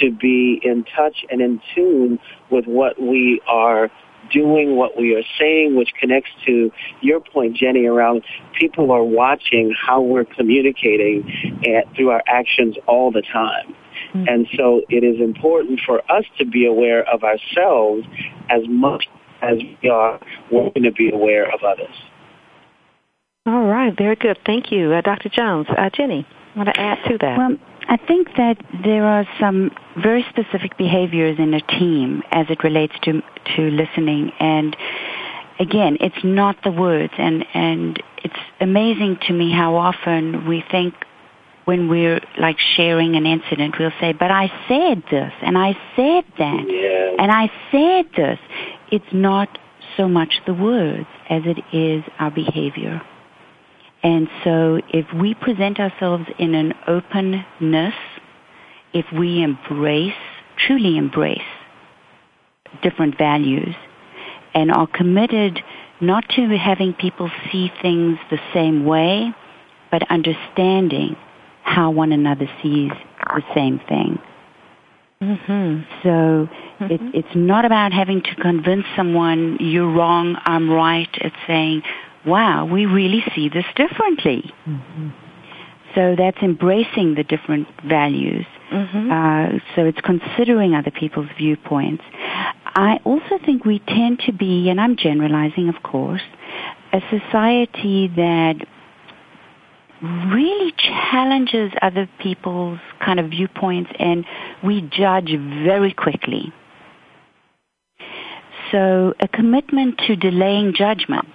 [0.00, 2.18] to be in touch and in tune
[2.50, 3.90] with what we are
[4.32, 6.70] doing, what we are saying, which connects to
[7.00, 8.22] your point, Jenny, around
[8.58, 13.74] people are watching how we're communicating at, through our actions all the time.
[14.14, 14.28] Mm-hmm.
[14.28, 18.06] And so it is important for us to be aware of ourselves
[18.50, 19.06] as much
[19.42, 20.20] as we are
[20.50, 21.94] wanting to be aware of others.
[23.46, 24.38] All right, very good.
[24.44, 25.28] Thank you, uh, Dr.
[25.28, 25.66] Jones.
[25.70, 27.38] Uh, Jenny, want to add to that?
[27.38, 27.56] Well,
[27.88, 32.94] I think that there are some very specific behaviors in a team as it relates
[33.02, 33.22] to
[33.56, 34.76] to listening, and
[35.58, 40.94] again, it's not the words, and and it's amazing to me how often we think
[41.64, 46.24] when we're like sharing an incident, we'll say, "But I said this, and I said
[46.38, 47.16] that, yes.
[47.18, 48.38] and I said this."
[48.90, 49.58] It's not
[49.96, 53.02] so much the words as it is our behavior.
[54.02, 57.94] And so if we present ourselves in an openness,
[58.92, 60.12] if we embrace,
[60.56, 61.42] truly embrace
[62.82, 63.74] different values
[64.54, 65.60] and are committed
[66.00, 69.32] not to having people see things the same way,
[69.90, 71.16] but understanding
[71.62, 74.18] how one another sees the same thing.
[75.20, 75.82] Mm-hmm.
[76.02, 76.84] So mm-hmm.
[76.84, 81.08] It, it's not about having to convince someone you're wrong, I'm right.
[81.14, 81.82] It's saying,
[82.26, 84.52] wow, we really see this differently.
[84.66, 85.08] Mm-hmm.
[85.94, 88.46] So that's embracing the different values.
[88.72, 89.10] Mm-hmm.
[89.10, 92.04] Uh, so it's considering other people's viewpoints.
[92.66, 96.22] I also think we tend to be, and I'm generalizing, of course,
[96.92, 98.56] a society that
[100.02, 104.24] really challenges other people's kind of viewpoints and
[104.62, 105.30] we judge
[105.64, 106.52] very quickly.
[108.70, 111.28] So a commitment to delaying judgment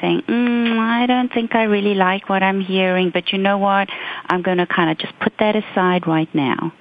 [0.00, 3.88] saying, mm, I don't think I really like what I'm hearing, but you know what?
[4.26, 6.72] I'm going to kind of just put that aside right now.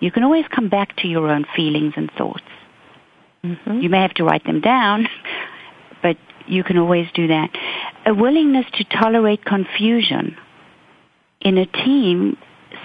[0.00, 2.44] You can always come back to your own feelings and thoughts.
[3.44, 3.80] Mm-hmm.
[3.80, 5.08] You may have to write them down,
[6.02, 7.50] but you can always do that.
[8.04, 10.36] A willingness to tolerate confusion.
[11.40, 12.36] In a team,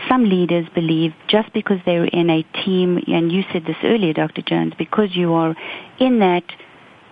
[0.09, 4.41] some leaders believe just because they're in a team, and you said this earlier, Dr.
[4.41, 5.55] Jones, because you are
[5.99, 6.43] in that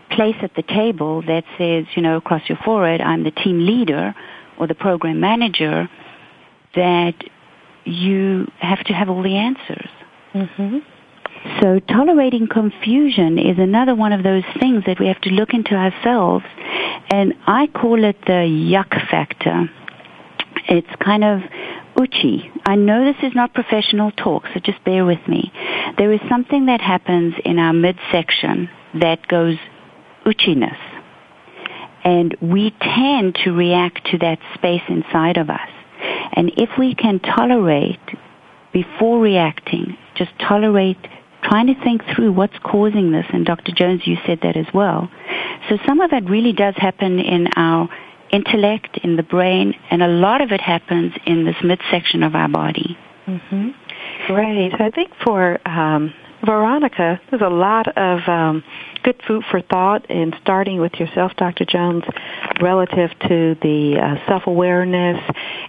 [0.09, 4.15] place at the table that says, you know, across your forehead, I'm the team leader
[4.57, 5.89] or the program manager,
[6.75, 7.15] that
[7.85, 9.89] you have to have all the answers.
[10.33, 10.77] Mm-hmm.
[11.61, 15.73] So tolerating confusion is another one of those things that we have to look into
[15.73, 16.45] ourselves,
[17.09, 18.43] and I call it the
[18.73, 19.69] yuck factor.
[20.67, 21.41] It's kind of
[21.99, 22.51] uchi.
[22.65, 25.51] I know this is not professional talk, so just bear with me.
[25.97, 29.57] There is something that happens in our midsection that goes
[30.29, 30.77] uchiness.
[32.03, 35.69] And we tend to react to that space inside of us.
[36.33, 37.99] And if we can tolerate
[38.71, 40.97] before reacting, just tolerate
[41.43, 43.71] trying to think through what's causing this, and Dr.
[43.73, 45.09] Jones, you said that as well.
[45.69, 47.89] So some of that really does happen in our
[48.31, 52.49] intellect, in the brain, and a lot of it happens in this midsection of our
[52.49, 52.97] body.
[53.27, 53.69] Mm-hmm.
[54.27, 54.73] Great.
[54.79, 56.13] I think for um,
[56.45, 58.63] Veronica, there's a lot of um,
[59.03, 61.65] good food for thought in starting with yourself, Dr.
[61.65, 62.03] Jones,
[62.61, 65.19] relative to the uh, self-awareness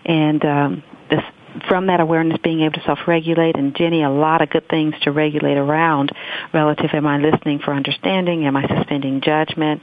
[0.04, 1.22] and um, this,
[1.68, 3.56] from that awareness being able to self-regulate.
[3.56, 6.12] And Jenny, a lot of good things to regulate around
[6.54, 6.90] relative.
[6.92, 8.46] Am I listening for understanding?
[8.46, 9.82] Am I suspending judgment?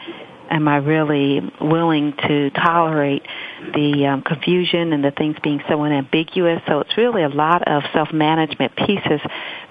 [0.49, 3.23] Am I really willing to tolerate
[3.73, 6.61] the um, confusion and the things being so unambiguous?
[6.67, 9.21] So it's really a lot of self-management pieces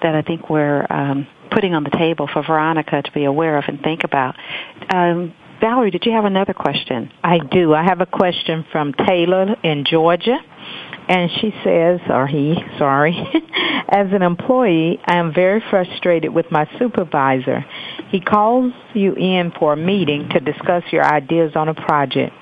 [0.01, 3.65] that I think we're um, putting on the table for Veronica to be aware of
[3.67, 4.35] and think about.
[4.93, 7.11] Um, Valerie, did you have another question?
[7.23, 7.73] I do.
[7.73, 10.37] I have a question from Taylor in Georgia.
[11.09, 13.17] And she says, or he, sorry,
[13.89, 17.65] as an employee, I am very frustrated with my supervisor.
[18.09, 22.33] He calls you in for a meeting to discuss your ideas on a project.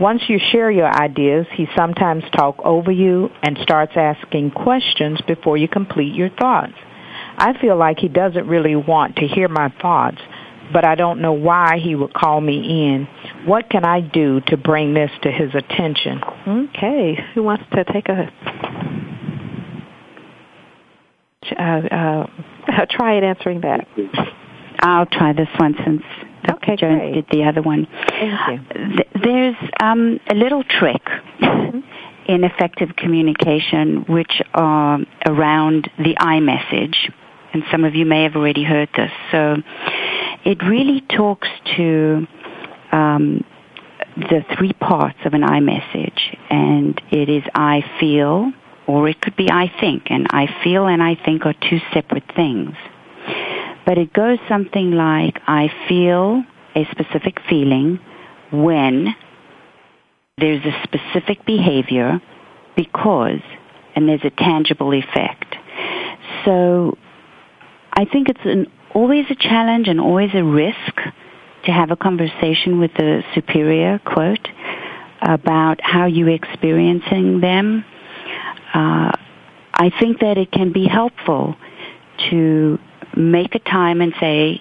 [0.00, 5.58] Once you share your ideas, he sometimes talks over you and starts asking questions before
[5.58, 6.72] you complete your thoughts.
[7.36, 10.18] I feel like he doesn't really want to hear my thoughts,
[10.72, 13.08] but I don't know why he would call me in.
[13.44, 16.20] What can I do to bring this to his attention?
[16.48, 17.18] Okay.
[17.34, 18.30] Who wants to take a
[21.58, 23.86] uh, uh, try at answering that?
[24.80, 26.02] I'll try this one since
[26.44, 26.72] Dr.
[26.72, 27.14] Okay, Jones great.
[27.14, 27.86] did the other one.
[28.08, 29.04] Thank you.
[29.22, 31.02] There's um, a little trick
[32.26, 37.10] in effective communication, which are around the I message,
[37.52, 39.10] and some of you may have already heard this.
[39.32, 39.56] So
[40.44, 42.26] it really talks to
[42.92, 43.44] um,
[44.16, 48.52] the three parts of an I message, and it is I feel,
[48.86, 52.24] or it could be I think, and I feel and I think are two separate
[52.34, 52.74] things.
[53.86, 57.98] But it goes something like, I feel a specific feeling
[58.52, 59.14] when
[60.38, 62.20] there's a specific behavior
[62.76, 63.40] because,
[63.94, 65.56] and there's a tangible effect.
[66.44, 66.96] So
[67.92, 70.94] I think it's an, always a challenge and always a risk
[71.64, 74.48] to have a conversation with the superior, quote,
[75.20, 77.84] about how you're experiencing them.
[78.72, 79.12] Uh,
[79.74, 81.56] I think that it can be helpful
[82.30, 82.78] to
[83.16, 84.60] make a time and say,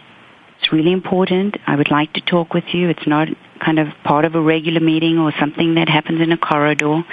[0.60, 1.56] it's really important.
[1.68, 2.90] I would like to talk with you.
[2.90, 3.30] It's not
[3.64, 7.04] kind of part of a regular meeting or something that happens in a corridor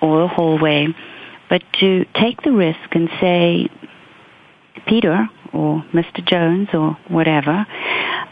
[0.00, 0.88] or a hallway,
[1.48, 3.68] but to take the risk and say,
[4.86, 6.24] Peter or Mr.
[6.26, 7.66] Jones or whatever,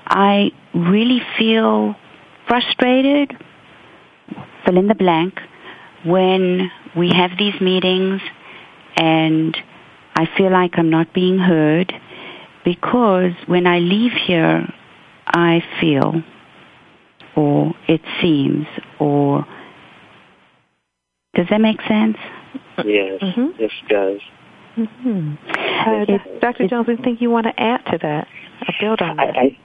[0.07, 1.97] I really feel
[2.47, 3.33] frustrated,
[4.65, 5.41] fill in the blank,
[6.05, 8.21] when we have these meetings
[8.97, 9.57] and
[10.15, 11.93] I feel like I'm not being heard
[12.65, 14.67] because when I leave here,
[15.27, 16.23] I feel
[17.37, 18.67] or it seems
[18.99, 19.47] or
[21.35, 22.17] does that make sense?
[22.85, 23.55] Yes, Mhm.
[23.59, 24.21] yes, it does.
[24.77, 26.65] hmm Uh, It- Dr.
[26.65, 28.29] it- Jones, anything you want to add to that
[28.67, 29.37] or build on that?
[29.37, 29.57] I,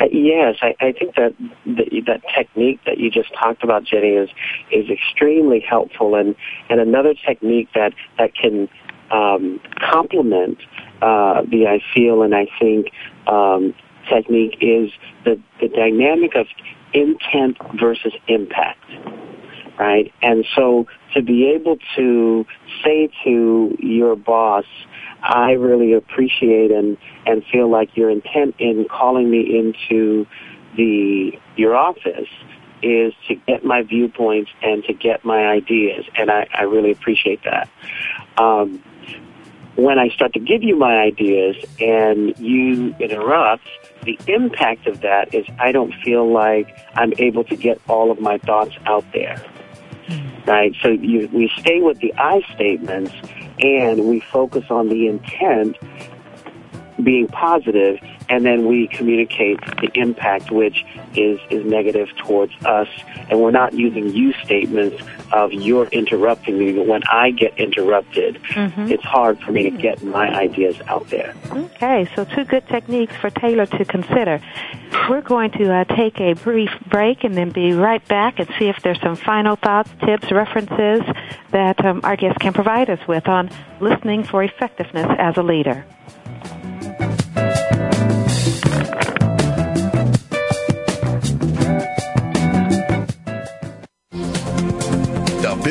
[0.00, 1.34] I, yes, I, I think that
[1.64, 4.28] the, that technique that you just talked about, Jenny, is
[4.70, 6.34] is extremely helpful, and
[6.68, 8.68] and another technique that that can
[9.12, 10.58] um, complement
[11.00, 12.92] uh, the I feel and I think
[13.26, 13.74] um,
[14.08, 14.90] technique is
[15.24, 16.46] the the dynamic of
[16.92, 18.84] intent versus impact
[19.78, 20.12] right?
[20.22, 22.46] And so to be able to
[22.84, 24.64] say to your boss,
[25.22, 26.96] I really appreciate and,
[27.26, 30.26] and feel like your intent in calling me into
[30.76, 32.28] the, your office
[32.82, 36.04] is to get my viewpoints and to get my ideas.
[36.16, 37.68] And I, I really appreciate that.
[38.36, 38.82] Um,
[39.76, 43.66] when I start to give you my ideas and you interrupt,
[44.04, 48.20] the impact of that is I don't feel like I'm able to get all of
[48.20, 49.42] my thoughts out there.
[50.46, 50.74] Right?
[50.82, 53.12] So you, we stay with the I statements
[53.60, 55.76] and we focus on the intent
[57.02, 60.84] being positive and then we communicate the impact which
[61.14, 62.88] is, is negative towards us
[63.30, 68.36] and we're not using you statements of you're interrupting me but when I get interrupted
[68.42, 68.90] Mhm.
[68.90, 71.34] it's hard for me to get my ideas out there.
[71.50, 74.40] Okay, so two good techniques for Taylor to consider.
[75.08, 78.68] We're going to uh, take a brief break and then be right back and see
[78.68, 81.02] if there's some final thoughts, tips, references
[81.50, 85.84] that um, our guests can provide us with on listening for effectiveness as a leader.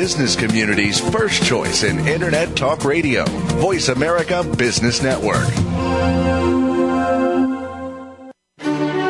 [0.02, 3.24] Business community's first choice in Internet Talk Radio.
[3.60, 5.46] Voice America Business Network.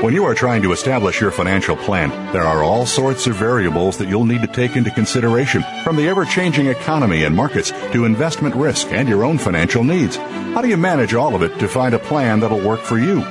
[0.04, 3.96] When you are trying to establish your financial plan, there are all sorts of variables
[3.96, 8.04] that you'll need to take into consideration, from the ever changing economy and markets to
[8.04, 10.16] investment risk and your own financial needs.
[10.16, 13.24] How do you manage all of it to find a plan that'll work for you?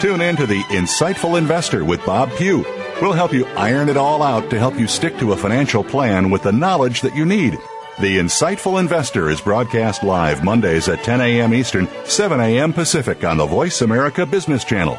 [0.00, 2.64] Tune in to The Insightful Investor with Bob Pugh.
[3.00, 6.30] We'll help you iron it all out to help you stick to a financial plan
[6.30, 7.52] with the knowledge that you need.
[8.00, 11.54] The Insightful Investor is broadcast live Mondays at 10 a.m.
[11.54, 12.72] Eastern, 7 a.m.
[12.72, 14.98] Pacific on the Voice America Business Channel.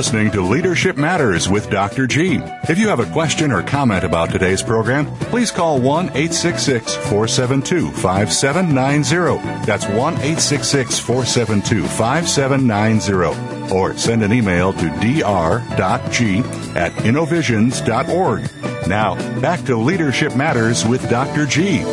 [0.00, 2.06] Listening to Leadership Matters with Dr.
[2.06, 2.40] G.
[2.70, 7.90] If you have a question or comment about today's program, please call 1 866 472
[7.90, 9.66] 5790.
[9.66, 13.74] That's 1 866 472 5790.
[13.74, 16.38] Or send an email to dr.g
[16.78, 18.50] at innovisions.org.
[18.88, 21.44] Now, back to Leadership Matters with Dr.
[21.44, 21.84] G.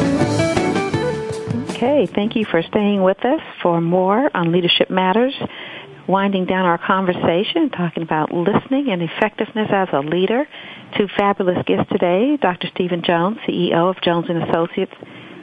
[1.71, 5.35] Okay, thank you for staying with us for more on Leadership Matters
[6.07, 10.47] winding down our conversation, talking about listening and effectiveness as a leader.
[10.97, 12.69] Two fabulous guests today, Dr.
[12.73, 14.93] Stephen Jones, CEO of Jones & Associates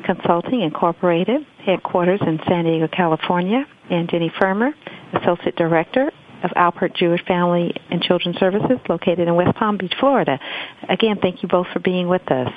[0.04, 4.72] Consulting Incorporated, headquarters in San Diego, California, and Jenny Frumer,
[5.14, 6.10] Associate Director
[6.42, 10.38] of Alpert Jewish Family and Children's Services, located in West Palm Beach, Florida.
[10.88, 12.52] Again, thank you both for being with us.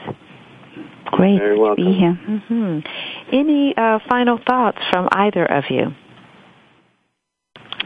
[1.06, 2.20] Great to be here.
[2.28, 2.80] Mm-hmm.
[3.32, 5.94] Any uh, final thoughts from either of you?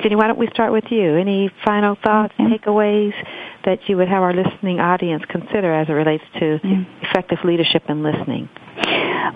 [0.01, 1.15] Jenny, why don't we start with you?
[1.15, 2.57] Any final thoughts, okay.
[2.57, 3.13] takeaways
[3.65, 6.83] that you would have our listening audience consider as it relates to yeah.
[7.01, 8.49] effective leadership and listening?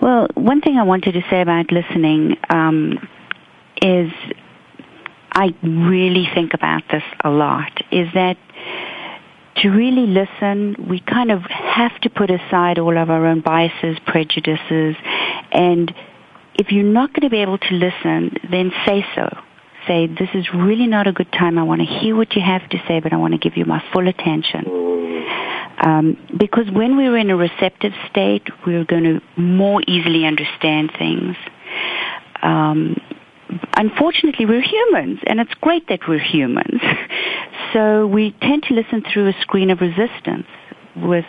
[0.02, 3.08] Well, one thing I wanted to say about listening um,
[3.80, 4.10] is
[5.32, 8.36] I really think about this a lot, is that
[9.62, 13.96] to really listen, we kind of have to put aside all of our own biases,
[14.06, 14.96] prejudices,
[15.52, 15.94] and
[16.54, 19.28] if you're not going to be able to listen, then say so
[19.86, 21.58] say, this is really not a good time.
[21.58, 23.64] I want to hear what you have to say, but I want to give you
[23.64, 24.64] my full attention.
[25.78, 31.36] Um, because when we're in a receptive state, we're going to more easily understand things.
[32.42, 32.96] Um,
[33.74, 36.80] unfortunately, we're humans, and it's great that we're humans.
[37.72, 40.46] so we tend to listen through a screen of resistance
[40.96, 41.26] with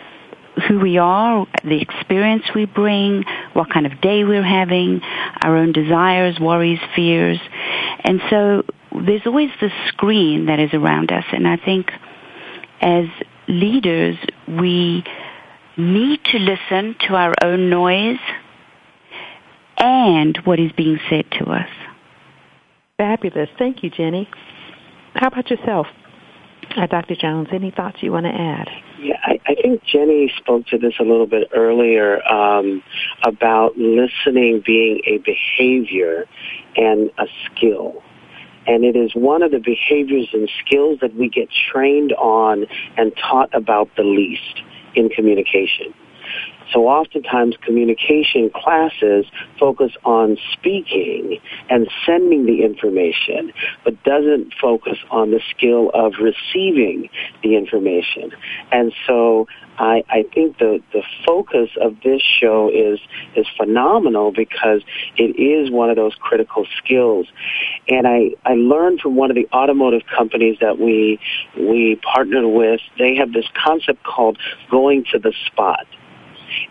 [0.66, 5.00] who we are, the experience we bring, what kind of day we're having,
[5.42, 7.38] our own desires, worries, fears.
[8.04, 11.24] And so there's always this screen that is around us.
[11.32, 11.90] And I think
[12.80, 13.06] as
[13.46, 15.04] leaders, we
[15.76, 18.18] need to listen to our own noise
[19.78, 21.68] and what is being said to us.
[22.96, 23.48] Fabulous.
[23.58, 24.28] Thank you, Jenny.
[25.14, 25.86] How about yourself,
[26.76, 27.16] uh, Dr.
[27.16, 27.48] Jones?
[27.52, 28.68] Any thoughts you want to add?
[29.00, 32.82] Yeah, I, I think Jenny spoke to this a little bit earlier um,
[33.24, 36.24] about listening being a behavior
[36.76, 38.02] and a skill.
[38.66, 43.12] And it is one of the behaviors and skills that we get trained on and
[43.16, 44.62] taught about the least
[44.94, 45.94] in communication.
[46.72, 49.26] So oftentimes communication classes
[49.58, 51.40] focus on speaking
[51.70, 53.52] and sending the information,
[53.84, 57.08] but doesn't focus on the skill of receiving
[57.42, 58.32] the information.
[58.70, 59.46] And so
[59.78, 62.98] I, I think the, the focus of this show is,
[63.36, 64.82] is phenomenal because
[65.16, 67.26] it is one of those critical skills.
[67.88, 71.20] And I, I learned from one of the automotive companies that we,
[71.56, 74.38] we partnered with, they have this concept called
[74.70, 75.86] going to the spot.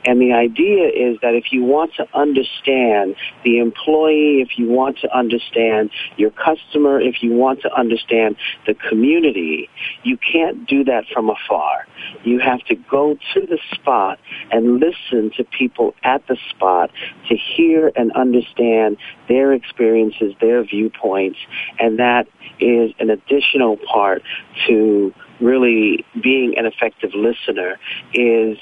[0.06, 5.00] And the idea is that if you want to understand the employee, if you want
[5.00, 8.36] to understand your customer, if you want to understand
[8.66, 9.70] the community,
[10.04, 11.86] you can't do that from afar.
[12.24, 14.20] You have to go to the spot
[14.52, 16.92] and listen to people at the spot
[17.30, 21.40] to hear and understand their experiences, their viewpoints,
[21.80, 22.28] and that
[22.60, 24.24] is an additional part
[24.68, 27.78] to really being an effective listener
[28.14, 28.58] is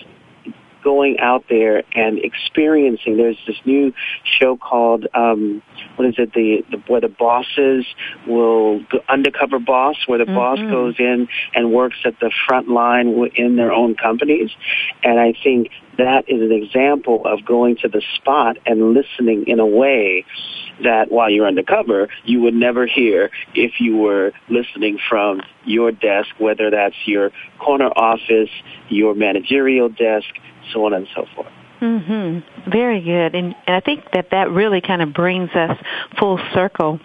[0.86, 3.18] going out there and experiencing.
[3.18, 3.92] There's this new
[4.40, 5.64] show called um,
[5.96, 6.32] what is it?
[6.34, 7.86] The, the where the bosses
[8.28, 10.36] will go, undercover boss, where the mm-hmm.
[10.36, 14.52] boss goes in and works at the front line in their own companies.
[15.04, 19.60] And I think that is an example of going to the spot and listening in
[19.60, 20.26] a way
[20.84, 26.30] that while you're undercover, you would never hear if you were listening from your desk,
[26.38, 28.50] whether that's your corner office,
[28.90, 30.28] your managerial desk,
[30.74, 31.52] so on and so forth.
[31.82, 32.72] Mm-hmm.
[32.72, 33.36] Very good.
[33.36, 35.78] And, and I think that that really kind of brings us
[36.20, 37.00] full circle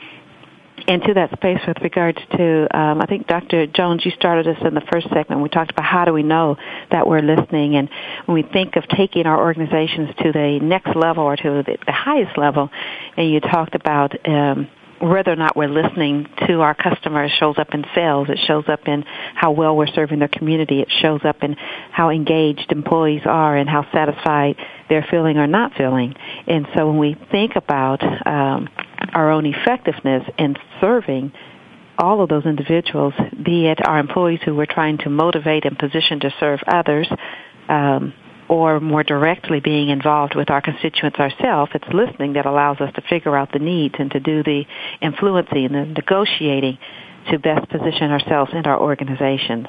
[0.86, 3.66] into that space with regards to, um, I think Dr.
[3.66, 5.42] Jones, you started us in the first segment.
[5.42, 6.56] We talked about how do we know
[6.90, 7.88] that we're listening, and
[8.26, 12.38] when we think of taking our organizations to the next level or to the, highest
[12.38, 12.70] level,
[13.16, 14.68] and you talked about um,
[15.00, 18.28] whether or not we're listening to our customers shows up in sales.
[18.28, 19.02] It shows up in
[19.34, 20.80] how well we're serving their community.
[20.80, 21.56] It shows up in
[21.90, 24.56] how engaged employees are and how satisfied
[24.88, 26.14] they're feeling or not feeling.
[26.46, 28.68] And so when we think about um,
[29.12, 31.32] our own effectiveness in serving
[31.98, 33.12] all of those individuals,
[33.44, 37.08] be it our employees who we're trying to motivate and position to serve others,
[37.68, 38.14] um,
[38.48, 43.02] or more directly being involved with our constituents ourselves, it's listening that allows us to
[43.02, 44.64] figure out the needs and to do the
[45.00, 46.76] influencing and the negotiating
[47.30, 49.66] to best position ourselves and our organizations.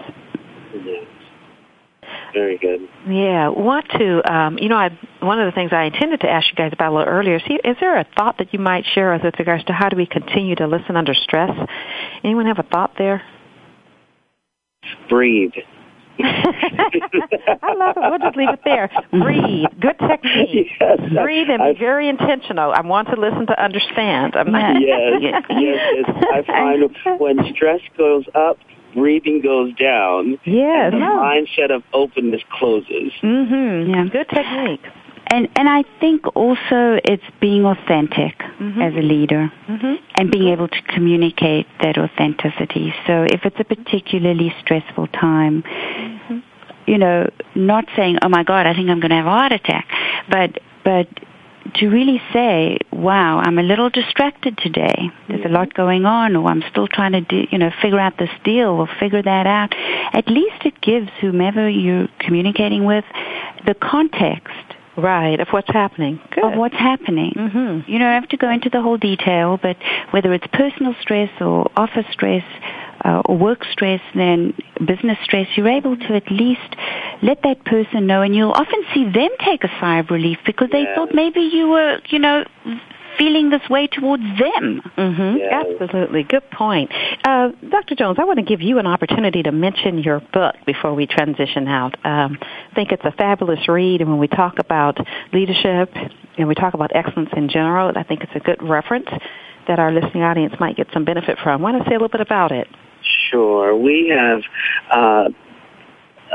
[2.33, 2.87] Very good.
[3.07, 6.47] Yeah, want to, um, you know, I, one of the things I intended to ask
[6.49, 9.17] you guys about a little earlier is, is there a thought that you might share
[9.23, 11.51] with regards to how do we continue to listen under stress?
[12.23, 13.21] Anyone have a thought there?
[15.09, 15.51] Breathe.
[16.23, 18.09] I love it.
[18.09, 18.89] We'll just leave it there.
[19.11, 19.67] Breathe.
[19.79, 20.67] Good technique.
[20.81, 22.71] Yes, Breathe and be very intentional.
[22.71, 24.35] I want to listen to understand.
[24.35, 26.05] I'm not, yes, yes, yes.
[26.33, 28.57] I find when stress goes up,
[28.93, 30.39] breathing goes down.
[30.45, 30.93] Yes.
[30.93, 33.11] And the mindset of openness closes.
[33.21, 33.91] Mm-hmm.
[33.91, 34.05] Yeah.
[34.11, 34.85] Good technique.
[35.33, 38.81] And and I think also it's being authentic mm-hmm.
[38.81, 39.95] as a leader mm-hmm.
[40.17, 42.93] and being able to communicate that authenticity.
[43.07, 46.39] So if it's a particularly stressful time, mm-hmm.
[46.85, 49.53] you know, not saying, "Oh my God, I think I'm going to have a heart
[49.53, 49.87] attack,"
[50.29, 51.07] but but
[51.75, 55.11] to really say, "Wow, I'm a little distracted today.
[55.27, 58.17] There's a lot going on, or I'm still trying to, do, you know, figure out
[58.17, 59.73] this deal or figure that out."
[60.13, 63.05] At least it gives whomever you're communicating with
[63.65, 66.19] the context Right, of what's happening.
[66.31, 66.43] Good.
[66.43, 67.33] Of what's happening.
[67.35, 67.91] Mm-hmm.
[67.91, 69.77] You don't have to go into the whole detail, but
[70.11, 72.43] whether it's personal stress or office stress
[73.05, 74.53] uh, or work stress, then
[74.85, 76.75] business stress, you're able to at least
[77.21, 80.69] let that person know, and you'll often see them take a sigh of relief because
[80.71, 80.95] they Yeah.
[80.95, 82.43] thought maybe you were, you know,
[83.17, 84.81] feeling this way towards them.
[84.97, 85.37] Mm-hmm.
[85.37, 85.65] Yes.
[85.81, 86.23] Absolutely.
[86.23, 86.91] Good point.
[87.25, 87.93] Uh, Dr.
[87.95, 91.67] Jones, I want to give you an opportunity to mention your book before we transition
[91.67, 91.93] out.
[92.05, 94.97] Um, I think it's a fabulous read, and when we talk about
[95.33, 95.93] leadership
[96.37, 99.09] and we talk about excellence in general, I think it's a good reference
[99.67, 101.61] that our listening audience might get some benefit from.
[101.61, 102.67] Want to say a little bit about it?
[103.29, 103.75] Sure.
[103.75, 104.41] We have
[104.89, 105.29] uh,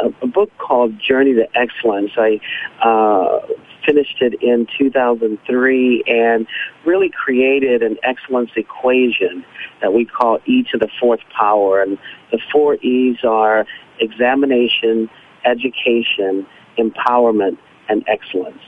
[0.02, 2.12] a, book called Journey to Excellence.
[2.16, 2.40] I
[2.82, 3.46] uh,
[3.84, 6.46] finished it in 2003 and
[6.84, 9.44] really created an excellence equation
[9.80, 11.82] that we call E to the fourth power.
[11.82, 11.98] And
[12.30, 13.66] the four E's are
[14.00, 15.08] examination,
[15.44, 16.46] education,
[16.78, 18.62] empowerment, and excellence.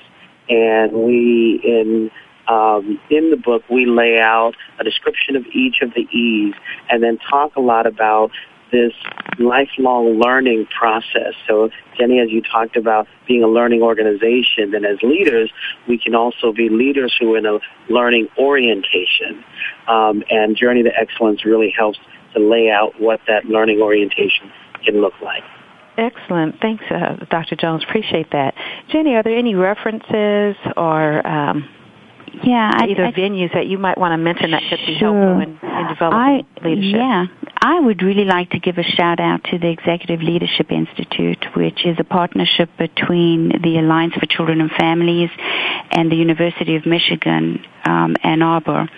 [0.49, 2.11] And we, in
[2.49, 6.55] um, in the book, we lay out a description of each of the E's
[6.89, 8.31] and then talk a lot about
[8.71, 8.93] this
[9.39, 11.35] lifelong learning process.
[11.47, 15.51] So, Jenny, as you talked about being a learning organization, then as leaders,
[15.87, 17.59] we can also be leaders who are in a
[17.89, 19.45] learning orientation.
[19.87, 21.99] Um, and Journey to Excellence really helps
[22.35, 24.53] to lay out what that learning orientation
[24.85, 25.43] can look like.
[25.97, 26.61] Excellent.
[26.61, 27.57] Thanks, uh, Dr.
[27.57, 27.83] Jones.
[27.83, 28.55] Appreciate that.
[28.89, 31.69] Jenny, are there any references or um,
[32.45, 35.13] Yeah, I, either I, venues that you might want to mention that could be Sure.
[35.13, 36.97] helpful in, in developing I, leadership?
[36.97, 37.27] Yeah,
[37.61, 41.85] I would really like to give a shout out to the Executive Leadership Institute, which
[41.85, 45.31] is a partnership between the Alliance for Children and Families
[45.91, 48.89] and the University of Michigan, um, Ann Arbor.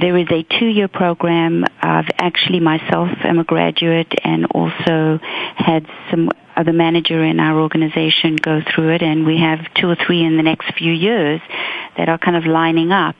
[0.00, 1.64] There is a two-year program.
[1.80, 5.18] I've actually myself am a graduate and also
[5.56, 9.96] had some other manager in our organization go through it, and we have two or
[10.06, 11.40] three in the next few years
[11.96, 13.16] that are kind of lining up.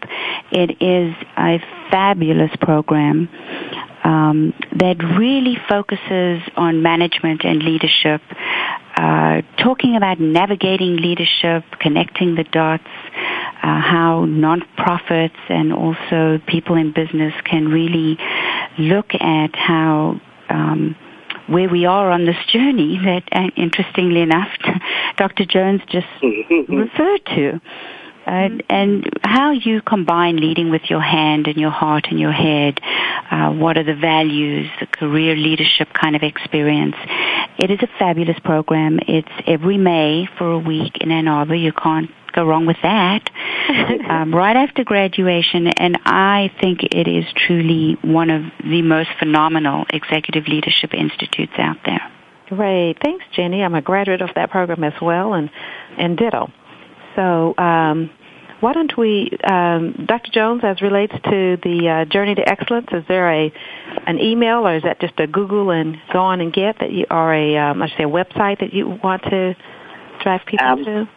[0.51, 1.59] It is a
[1.91, 3.29] fabulous program
[4.05, 8.23] um, that really focuses on management and leadership,
[8.97, 12.89] uh, talking about navigating leadership, connecting the dots,
[13.63, 18.19] uh, how nonprofits and also people in business can really
[18.79, 20.97] look at how um,
[21.49, 24.49] where we are on this journey that, uh, interestingly enough,
[25.17, 25.45] Dr.
[25.45, 26.07] Jones just
[26.69, 27.61] referred to.
[28.27, 32.81] Uh, and how you combine leading with your hand and your heart and your head.
[33.31, 36.97] Uh, what are the values, the career leadership kind of experience.
[37.57, 38.99] It is a fabulous program.
[39.07, 41.55] It's every May for a week in Ann Arbor.
[41.55, 43.29] You can't go wrong with that.
[44.09, 49.87] um, right after graduation, and I think it is truly one of the most phenomenal
[49.91, 52.13] executive leadership institutes out there.
[52.49, 52.99] Great.
[53.03, 53.63] Thanks, Jenny.
[53.63, 55.51] I'm a graduate of that program as well, and,
[55.99, 56.53] and ditto.
[57.17, 58.11] So, um,
[58.61, 60.31] why don't we, um, Dr.
[60.33, 63.53] Jones, as relates to the uh, journey to excellence, is there a
[64.07, 67.07] an email or is that just a Google and go on and get that you,
[67.11, 69.55] or a um, I should say a website that you want to
[70.23, 71.09] drive people Ab- to?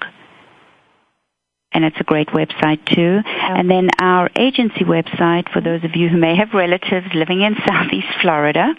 [1.72, 3.20] And it's a great website too.
[3.26, 7.54] And then our agency website, for those of you who may have relatives living in
[7.66, 8.74] Southeast Florida,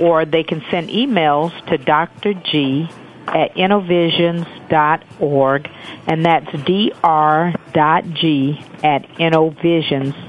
[0.00, 2.34] or they can send emails to Dr.
[2.34, 2.88] G
[3.26, 5.70] at innovisions.org,
[6.06, 10.26] and that's dr.g at innovisions.org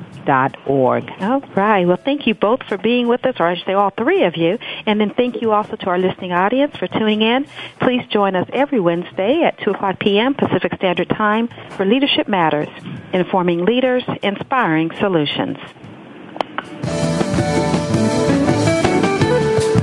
[0.65, 1.09] org.
[1.21, 1.87] All right.
[1.87, 4.35] Well, thank you both for being with us, or I should say all three of
[4.35, 4.57] you.
[4.85, 7.47] And then thank you also to our listening audience for tuning in.
[7.79, 10.33] Please join us every Wednesday at 2 o'clock p.m.
[10.33, 12.69] Pacific Standard Time for Leadership Matters,
[13.13, 15.57] informing leaders, inspiring solutions.